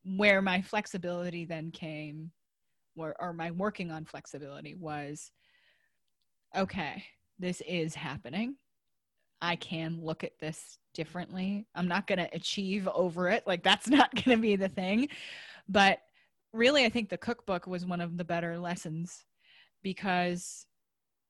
[0.03, 2.32] Where my flexibility then came
[2.95, 5.31] or, or my working on flexibility was
[6.55, 7.03] okay,
[7.37, 8.55] this is happening.
[9.41, 11.67] I can look at this differently.
[11.75, 13.43] I'm not going to achieve over it.
[13.47, 15.09] Like, that's not going to be the thing.
[15.67, 15.99] But
[16.53, 19.23] really, I think the cookbook was one of the better lessons
[19.83, 20.65] because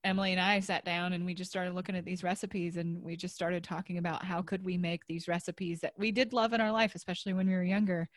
[0.03, 3.15] Emily and I sat down and we just started looking at these recipes and we
[3.15, 6.61] just started talking about how could we make these recipes that we did love in
[6.61, 8.09] our life, especially when we were younger,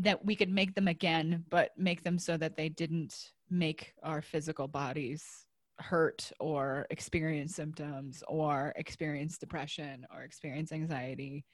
[0.00, 4.22] that we could make them again, but make them so that they didn't make our
[4.22, 5.46] physical bodies
[5.78, 11.44] hurt or experience symptoms or experience depression or experience anxiety.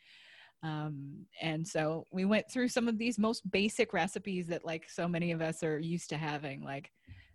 [0.62, 5.06] Um, and so we went through some of these most basic recipes that like so
[5.06, 6.90] many of us are used to having, like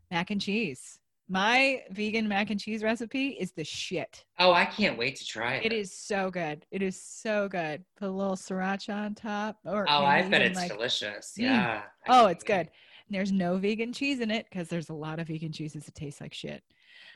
[0.10, 4.26] mac and cheese my vegan mac and cheese recipe is the shit.
[4.40, 5.68] Oh, I can't wait to try it.
[5.68, 6.66] It is so good.
[6.72, 7.86] It is so good.
[7.98, 9.58] Put a little sriracha on top.
[9.64, 11.36] Or oh, I bet it's like, delicious.
[11.38, 11.44] Mm.
[11.44, 11.84] Yeah.
[12.08, 12.72] Oh, it's good.
[13.12, 16.20] There's no vegan cheese in it because there's a lot of vegan cheeses that taste
[16.20, 16.64] like shit.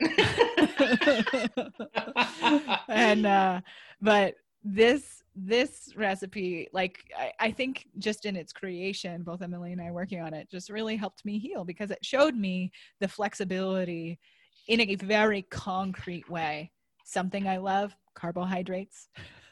[2.88, 3.60] and uh,
[4.00, 9.80] but this this recipe like I, I, think just in its creation both emily and
[9.80, 12.70] i working on it just really helped me heal because it showed me
[13.00, 14.20] the flexibility
[14.68, 16.70] in a very concrete way.
[17.04, 19.08] Something i love carbohydrates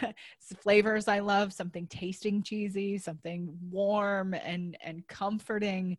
[0.62, 5.96] flavors I love, something tasting cheesy, something warm and and comforting.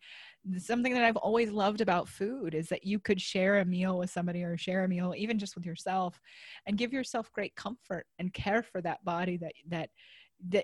[0.58, 4.10] Something that I've always loved about food is that you could share a meal with
[4.10, 6.20] somebody or share a meal even just with yourself
[6.66, 9.90] and give yourself great comfort and care for that body that that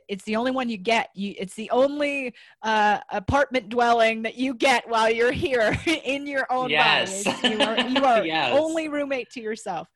[0.08, 2.34] it's the only one you get you it's the only
[2.64, 7.24] uh, apartment dwelling that you get while you're here in your own yes.
[7.24, 8.58] body you are, you are yes.
[8.58, 9.90] only roommate to yourself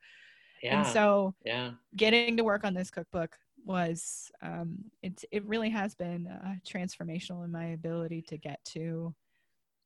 [0.62, 0.78] yeah.
[0.78, 5.94] and so yeah getting to work on this cookbook was um it, it really has
[5.94, 9.14] been uh, transformational in my ability to get to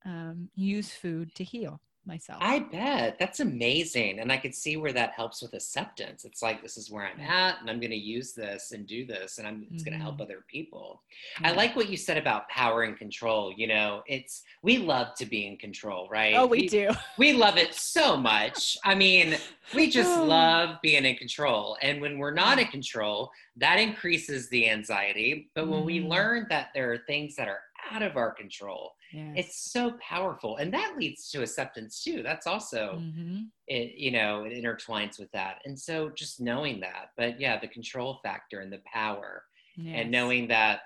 [0.05, 2.39] um, use food to heal myself.
[2.43, 4.19] I bet that's amazing.
[4.21, 6.25] And I could see where that helps with acceptance.
[6.25, 9.07] It's like, this is where I'm at and I'm going to use this and do
[9.07, 9.91] this and I'm, it's mm-hmm.
[9.91, 11.03] going to help other people.
[11.43, 13.53] I like what you said about power and control.
[13.57, 16.35] You know, it's, we love to be in control, right?
[16.35, 16.91] Oh, we, we do.
[17.19, 18.77] We love it so much.
[18.85, 19.37] I mean,
[19.75, 21.77] we just love being in control.
[21.83, 25.51] And when we're not in control, that increases the anxiety.
[25.55, 25.87] But when mm-hmm.
[25.87, 29.35] we learn that there are things that are out of our control, Yes.
[29.37, 30.57] It's so powerful.
[30.57, 32.23] And that leads to acceptance too.
[32.25, 33.43] That's also, mm-hmm.
[33.69, 35.61] it, you know, it intertwines with that.
[35.65, 39.45] And so just knowing that, but yeah, the control factor and the power
[39.77, 40.01] yes.
[40.01, 40.81] and knowing that,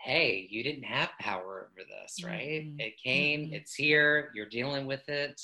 [0.00, 2.64] hey, you didn't have power over this, right?
[2.64, 2.80] Mm-hmm.
[2.80, 3.54] It came, mm-hmm.
[3.54, 5.40] it's here, you're dealing with it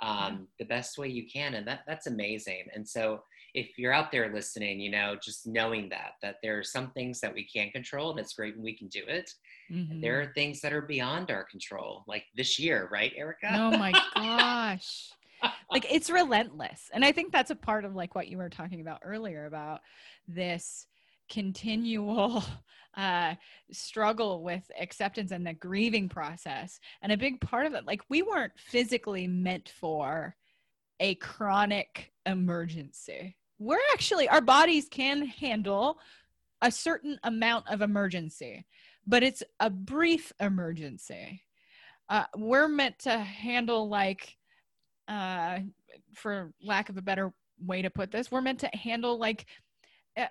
[0.00, 1.54] um, the best way you can.
[1.54, 2.64] And that, that's amazing.
[2.74, 3.22] And so
[3.54, 7.20] if you're out there listening, you know, just knowing that, that there are some things
[7.20, 9.30] that we can't control and it's great when we can do it.
[9.70, 10.00] Mm-hmm.
[10.00, 13.50] There are things that are beyond our control, like this year, right, Erica?
[13.52, 15.10] Oh my gosh.
[15.70, 16.90] like it's relentless.
[16.92, 19.80] And I think that's a part of like what you were talking about earlier about
[20.26, 20.86] this
[21.28, 22.42] continual
[22.96, 23.34] uh,
[23.70, 26.80] struggle with acceptance and the grieving process.
[27.02, 30.34] And a big part of it, like we weren't physically meant for
[31.00, 33.36] a chronic emergency.
[33.58, 35.98] We're actually, our bodies can handle
[36.60, 38.66] a certain amount of emergency,
[39.08, 41.42] but it's a brief emergency.
[42.08, 44.36] Uh, we're meant to handle, like,
[45.08, 45.60] uh,
[46.14, 49.46] for lack of a better way to put this, we're meant to handle like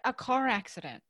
[0.04, 1.02] a car accident.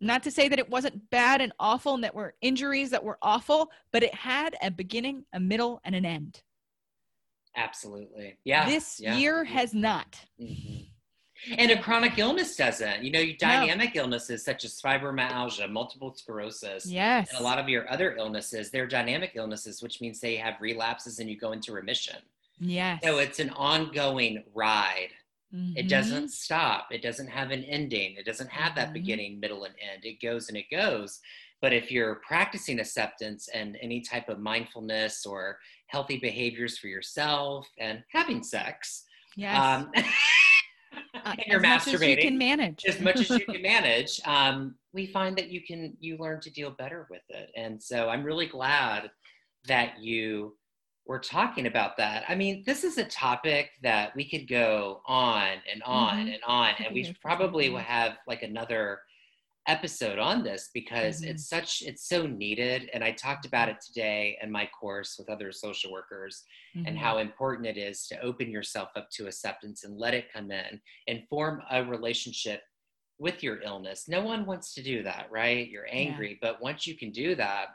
[0.00, 3.18] Not to say that it wasn't bad and awful and that were injuries that were
[3.20, 6.42] awful, but it had a beginning, a middle, and an end.
[7.56, 8.38] Absolutely.
[8.44, 8.68] Yeah.
[8.68, 9.16] This yeah.
[9.16, 10.20] year has not.
[10.40, 10.84] Mm-hmm.
[11.56, 13.04] And a chronic illness doesn't.
[13.04, 14.02] You know, dynamic no.
[14.02, 18.86] illnesses such as fibromyalgia, multiple sclerosis, yes, and a lot of your other illnesses, they're
[18.86, 22.16] dynamic illnesses, which means they have relapses and you go into remission.
[22.60, 23.00] Yes.
[23.04, 25.10] So it's an ongoing ride.
[25.54, 25.76] Mm-hmm.
[25.76, 26.88] It doesn't stop.
[26.90, 28.16] It doesn't have an ending.
[28.16, 28.94] It doesn't have that mm-hmm.
[28.94, 30.04] beginning, middle, and end.
[30.04, 31.20] It goes and it goes.
[31.60, 37.66] But if you're practicing acceptance and any type of mindfulness or healthy behaviors for yourself
[37.78, 39.04] and having sex,
[39.36, 39.58] yes.
[39.58, 39.90] Um,
[41.28, 42.84] uh, you're as masturbating much as you can manage.
[42.86, 46.50] As much as you can manage um, we find that you can you learn to
[46.50, 47.50] deal better with it.
[47.56, 49.10] And so i'm really glad
[49.66, 50.56] that you
[51.06, 52.24] were talking about that.
[52.28, 56.28] I mean this is a topic that we could go on and on mm-hmm.
[56.28, 59.00] and on and we probably will have like another
[59.68, 61.30] episode on this because mm-hmm.
[61.30, 65.28] it's such it's so needed and i talked about it today in my course with
[65.28, 66.42] other social workers
[66.74, 66.86] mm-hmm.
[66.86, 70.50] and how important it is to open yourself up to acceptance and let it come
[70.50, 72.62] in and form a relationship
[73.18, 76.50] with your illness no one wants to do that right you're angry yeah.
[76.50, 77.66] but once you can do that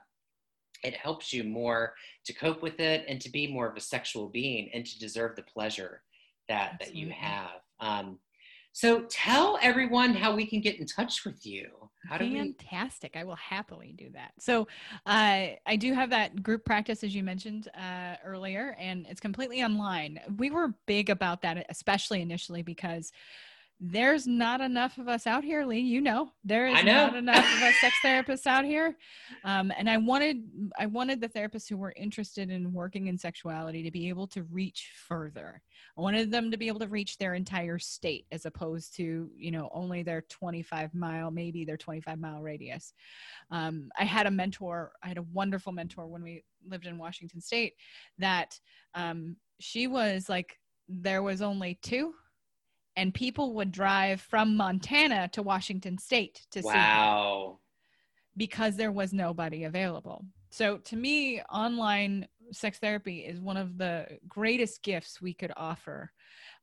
[0.84, 1.94] it helps you more
[2.26, 5.36] to cope with it and to be more of a sexual being and to deserve
[5.36, 6.02] the pleasure
[6.50, 7.02] that Absolutely.
[7.02, 8.18] that you have um,
[8.74, 11.70] so tell everyone how we can get in touch with you.
[12.10, 13.14] How do Fantastic.
[13.14, 14.34] We- I will happily do that.
[14.40, 14.68] So
[15.06, 19.64] uh, I do have that group practice, as you mentioned uh, earlier, and it's completely
[19.64, 20.20] online.
[20.38, 23.14] We were big about that, especially initially because
[23.80, 25.80] there's not enough of us out here, Lee.
[25.80, 27.08] You know, there is know.
[27.08, 28.96] not enough of us sex therapists out here.
[29.44, 30.44] Um, and I wanted,
[30.80, 34.44] I wanted the therapists who were interested in working in sexuality to be able to
[34.44, 35.62] reach further.
[35.98, 39.52] I wanted them to be able to reach their entire state as opposed to, you
[39.52, 42.94] know, only their 25 mile, maybe their 25 mile radius.
[43.52, 47.42] Um, I had a mentor, I had a wonderful mentor when we lived in Washington
[47.42, 47.74] State
[48.18, 48.58] that
[48.96, 50.58] um, she was like,
[50.88, 52.14] there was only two
[52.96, 56.72] and people would drive from Montana to Washington State to wow.
[56.72, 57.60] see wow
[58.38, 60.26] because there was nobody available.
[60.50, 66.12] So to me, online sex therapy is one of the greatest gifts we could offer.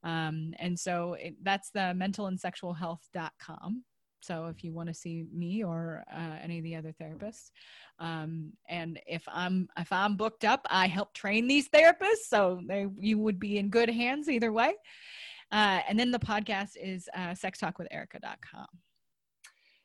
[0.03, 3.85] Um, and so it, that's the mentalandsexualhealth.com.
[4.22, 7.51] So if you want to see me or uh, any of the other therapists,
[7.99, 12.87] um, and if I'm if I'm booked up, I help train these therapists, so they
[12.99, 14.74] you would be in good hands either way.
[15.53, 18.67] Uh, and then the podcast is uh, sextalkwitherica.com.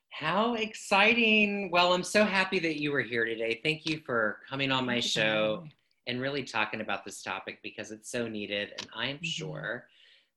[0.09, 1.69] How exciting.
[1.71, 3.59] Well, I'm so happy that you were here today.
[3.63, 5.65] Thank you for coming on my show
[6.07, 8.73] and really talking about this topic because it's so needed.
[8.79, 9.25] And I am mm-hmm.
[9.25, 9.87] sure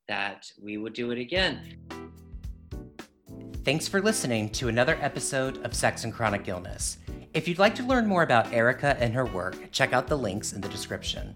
[0.08, 1.78] that we will do it again.
[3.64, 6.98] Thanks for listening to another episode of Sex and Chronic Illness.
[7.34, 10.54] If you'd like to learn more about Erica and her work, check out the links
[10.54, 11.34] in the description.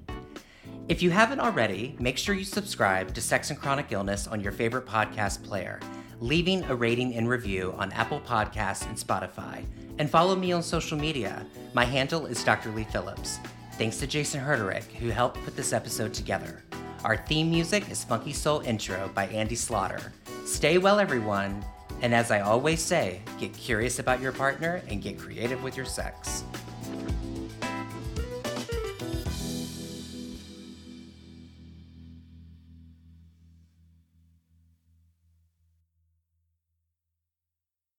[0.89, 4.51] If you haven't already, make sure you subscribe to Sex and Chronic Illness on your
[4.51, 5.79] favorite podcast player,
[6.21, 9.65] leaving a rating and review on Apple Podcasts and Spotify,
[9.99, 11.47] and follow me on social media.
[11.73, 12.73] My handle is Dr.
[12.73, 13.39] Lee Phillips.
[13.79, 16.65] Thanks to Jason Herderick, who helped put this episode together.
[17.05, 20.13] Our theme music is Funky Soul Intro by Andy Slaughter.
[20.45, 21.65] Stay well, everyone,
[22.01, 25.87] and as I always say, get curious about your partner and get creative with your
[25.87, 26.43] sex.